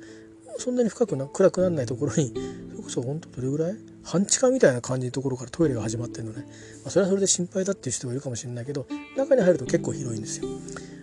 [0.59, 2.35] そんなに深くな暗くならないところに
[2.73, 3.77] それこそ本当どれぐらい？
[4.09, 6.47] 半地下みたいな感じのところからトイレが始まってるのね、
[6.83, 8.87] まあ、それはそれで心配だっていう人もいるかもしれないけど
[9.17, 10.49] 中に入ると結構広いんですよ。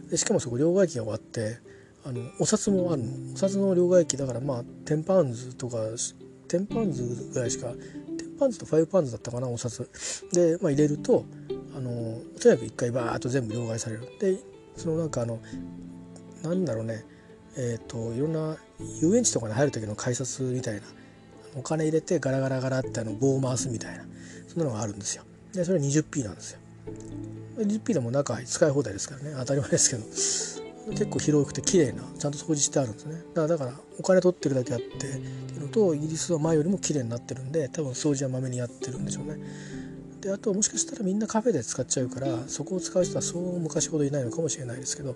[0.10, 1.60] でしかもそこ両替機が終わって
[2.04, 3.34] あのお札もあるの。
[3.36, 9.88] お札の両替機だからまあ10パンズとか10パンズぐらいしか10パンズと5パンズだったかなお札。
[10.34, 11.26] で、まあ、入れると
[11.76, 14.10] あのとにかく一回バーッと全部両替される。
[14.20, 14.40] で
[14.78, 15.40] そのなんかあの
[16.42, 17.06] なんだろうね。
[17.58, 18.58] えっ、ー、といろんな
[19.02, 20.82] 遊園地とかに入る時の改札みたいな
[21.56, 24.06] お金入れてガラガラガラってあの棒を回すみたいな。
[24.48, 25.24] そんなのがあるんですよ。
[25.54, 26.60] でそれ 20p なんですよ。
[27.58, 29.34] 20p でも中使い放題ですからね。
[29.38, 30.66] 当たり前ですけど。
[30.92, 33.16] 結構広くて綺麗なちゃんと掃除してあるんですね。
[33.34, 39.40] だからだからお金取ってるだけあってっていうのとイギリスは前よりも綺麗になってるんで多分掃除はまめにやってるんでしょうね。
[40.22, 45.16] であともしかしたらみんなカフェで使っちゃうからそこを使う人はそう昔ほどいないのかもしれないですけど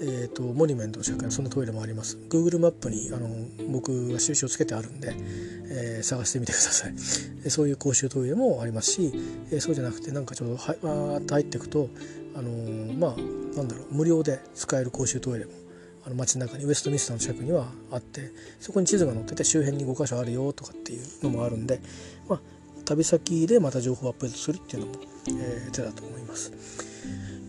[0.00, 3.28] えーと、モニュメントの近くにそんなトイレもあります Google マップにあの
[3.70, 5.14] 僕が印をつけてあるんで、
[5.70, 6.94] えー、探してみてください
[7.50, 9.12] そういう公衆トイレもありますし、
[9.50, 11.88] えー、そうじゃなくてなんかちょうどはわーっと入っていくと
[12.34, 15.52] あのー、まあなんだろう無料で使える公衆トイレも
[16.06, 21.80] あの街の中にウエストミスターの近くにはあってそこに地図が載ってて周辺に5箇所あるよとかっていうのもあるんで、
[22.28, 22.40] まあ、
[22.84, 24.94] 旅先でまた情報をアップデートするっていうのも、
[25.28, 26.52] えー、手だと思います。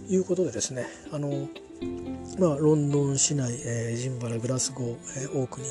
[0.10, 1.48] いうことでですねあの
[2.40, 5.70] まあ、ロンドン市内、えー、ジンバラグラスゴー、えー、オークニー、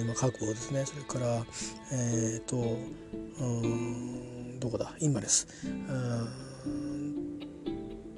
[0.00, 0.84] えーまあ、各国ですね。
[0.86, 1.44] それから、
[1.92, 2.56] えーと、
[3.40, 4.94] うんどこだ？
[5.00, 5.46] インバレス。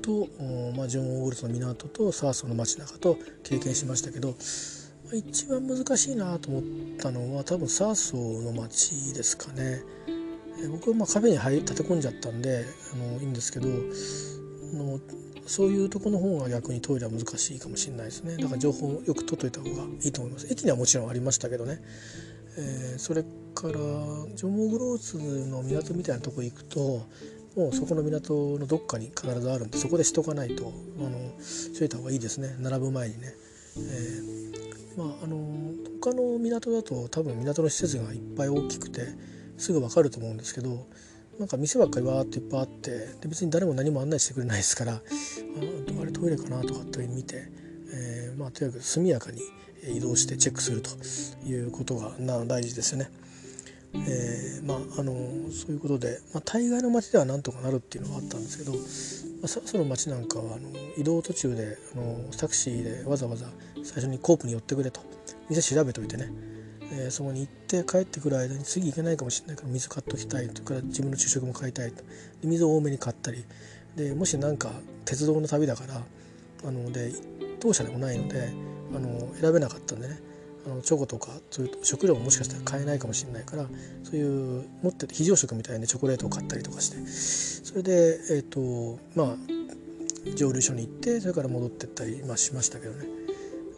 [0.03, 0.28] と、
[0.76, 6.62] まあ、ジョン・オールズの港とサーソの街中と経験しましたけどまあ一番難しいなと思っ
[6.99, 9.82] たのは多分サーソの街ですかね。
[10.70, 15.01] 僕はまあカフェに入立て込んじゃったんであのいいんですけどの
[15.47, 18.36] そういうとこの方が逆にトイレは難しいかもしれないですね。
[18.36, 20.47] だから情報をよく取っといた方がいいと思います。
[20.51, 21.80] 駅にはもちろんありましたけどね、
[22.59, 23.22] えー、それ
[23.55, 23.72] から
[24.34, 27.07] ジョモグローズの港みたいなとこ行くと
[27.57, 32.57] もうそこの港のどっかに必ずあるんでそこでしとかないとあのしといた方がいいですね。
[32.61, 33.34] 並ぶ前にね、
[33.76, 39.03] えー、まああの他の港だと多分港の施設がいっぱい大きくて
[39.57, 40.86] すぐ分かると思うんですけど
[41.39, 47.49] なんか店ばっかりわーっていっぱいあってで別に誰も何も案内してくれないですからああれトイレかなとかって見て、
[47.93, 49.41] えー、まあ、とにかく速やかに
[49.95, 50.91] 移動してチェックすると
[51.47, 52.12] いうことが
[52.47, 53.11] 大事ですよね。
[53.95, 55.14] えー、まああの
[55.51, 58.78] そういうことで、まあ、大概の街ではなんとかなるっていうのはあったんですけど、ま
[59.45, 60.68] あ、その街なんかはあの
[60.99, 63.47] 移動途中であのタクシーでわざわざ
[63.82, 65.01] 最初にコープに寄ってくれと
[65.49, 66.30] 店調べといてね
[66.93, 70.62] えー、そこに行って帰ってくる間に次行けないかもしれないから水買っときたいと。
[70.62, 72.03] から自分の昼食も買いたいと。
[72.43, 73.45] で水を多めに買ったり。
[73.97, 74.70] でもし何か
[75.05, 76.03] 鉄道の旅だから
[76.64, 77.12] あので
[77.61, 78.53] 当社でもないので
[78.95, 80.20] あの選べなかったんでね。
[80.66, 83.68] あのチョコとかそういう食料ももしかしたら買えないかもしれないから
[84.03, 86.97] そういう持ってる非常食みたいなチョコレートを買ったりとかして。
[87.07, 89.37] それでえっ、ー、とまあ
[90.34, 93.26] 蒸留所に行ってそれから戻ってったり、まあ、しましたけどね。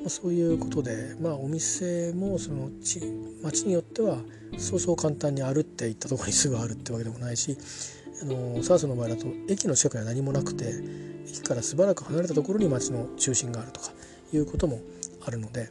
[0.09, 3.01] そういうことで、まあ、お店もその地
[3.43, 4.19] 町によっては
[4.57, 7.57] そうそう簡単にあるって言ったところにすぐあるってわけでもないし
[8.23, 10.73] あのサースの場合だと駅の近くには何もなくて
[11.27, 13.93] 駅からしばらく離れたところに町の中心があるとか
[14.33, 14.81] いうことも
[15.25, 15.71] あるので、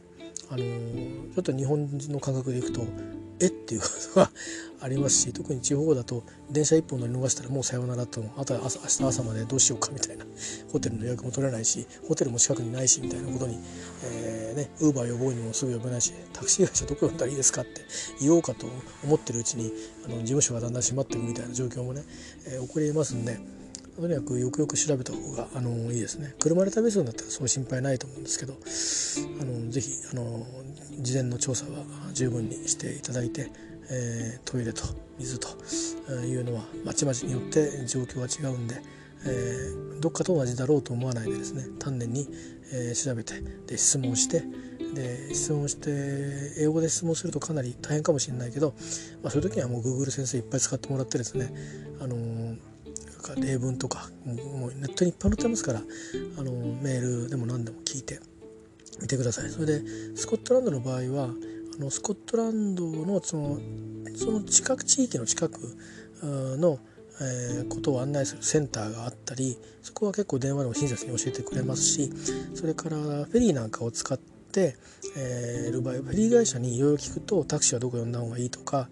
[0.50, 2.82] あのちょっと日本の感覚でいくと
[3.40, 4.30] えっていうことが
[4.80, 10.24] ありますし特に地方だと電車1本乗り逃したらもうさようならとあとは明日朝までどうしようかみたいな
[10.72, 13.58] ホテルの予約も取れないしホテルも近くにないしみたいなことに、
[14.04, 17.82] えー、ね、ウーバー呼ぼうにもすぐ呼べないしタクシー会社どこ呼んだらいいですかって
[18.20, 18.66] 言おうかと
[19.04, 19.72] 思ってるうちに
[20.06, 22.02] あの事務所がだんだん閉まっていくみたいな状況もね、
[22.46, 23.57] えー、起こりますんで。
[24.00, 26.32] とにかくよくよく調べた方があのいいですね。
[26.38, 30.46] 車で旅するんだったらそう心配ないと思うんですけどあのぜひあの
[31.00, 31.84] 事前の調査は
[32.14, 33.50] 十分にしていただいて、
[33.90, 34.84] えー、トイレと
[35.18, 35.48] 水と
[36.12, 38.80] いうのはまちまちによって状況は違うんで、
[39.26, 42.28] えー、どっかと同じだろうと思わないでですね丹念に、
[42.72, 44.44] えー、調べてで質問して
[44.94, 45.90] で質問して
[46.62, 48.74] 英語で質問するとかなり大変かもしれないけど、
[49.22, 51.52] まあ、そういう時にはもう Google 先生いっぱい使ってもらってですね
[52.00, 56.52] あのー例文とかもうネットにいっぱい載ってますからあの
[56.82, 58.20] メールでも何でも聞いて
[59.00, 59.50] みてください。
[59.50, 59.82] それで
[60.16, 61.30] スコットランドの場合は
[61.78, 63.58] あのスコットランドのその
[64.16, 65.60] その近く地域の近く
[66.22, 66.78] の、
[67.20, 72.10] えー、ことを案内するセンターがあったりそこは結構電話でも親切に教えてくれますし
[72.54, 74.76] それからフェリーなんかを使って、
[75.16, 78.88] えー、る場合フェリー会社にいろいろ聞くとタクシーはどこ呼んだ方がいいとか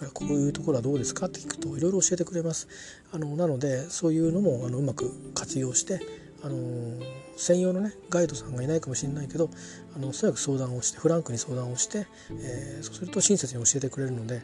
[0.00, 2.68] からこういうところはどうですかって聞くといろいろ教えてくれます。
[3.12, 6.00] あのなのでそういうのもあのうまく活用して
[6.42, 6.56] あの
[7.36, 9.50] 専用のねガイドさんがいないかもしれないけど
[9.94, 14.42] あのとにかく相談をしてフランクに相談をして、えー、そうすると親切に教えてくれるので、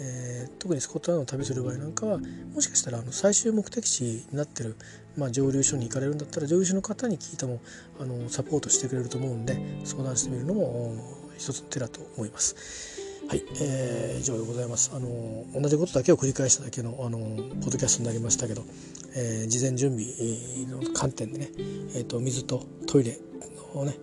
[0.00, 2.18] えー、特にスコットランドを旅する場合なんかは
[2.54, 4.76] もしかしたらあの最終目的地になってる、
[5.16, 7.60] まあ、蒸留所に行かれるんだったら蒸留所の方に聞いても
[8.00, 10.96] あのサポートしてくれると思うんで相談してみるのも
[11.38, 12.95] 一つの手だと思います。
[13.28, 14.92] はい、えー、以上でございます。
[14.94, 18.62] あの同じことだけを繰り返しただけのあのポッドキャストになりましたけど、
[19.16, 20.06] えー、事前準備
[20.70, 21.50] の観点でね、
[21.96, 23.18] えーと、水とトイレ
[23.74, 23.96] のね、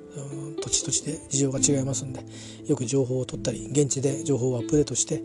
[0.61, 2.19] 土地土地で事情が違いますんで、
[2.67, 5.23] よく情報を取ったり、現地で情報をアップデートして、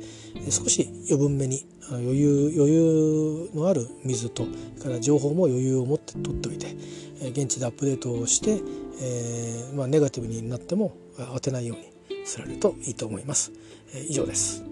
[0.49, 4.45] 少し余分めに余裕余裕のある水と
[4.81, 6.77] から情報も余裕を持って取っておいて、
[7.31, 8.63] 現地でアップデートをして、
[9.03, 11.79] えーまあ、ネガティブになっても当てないよう
[12.15, 13.51] にされるといいと思います。
[14.09, 14.63] 以上です。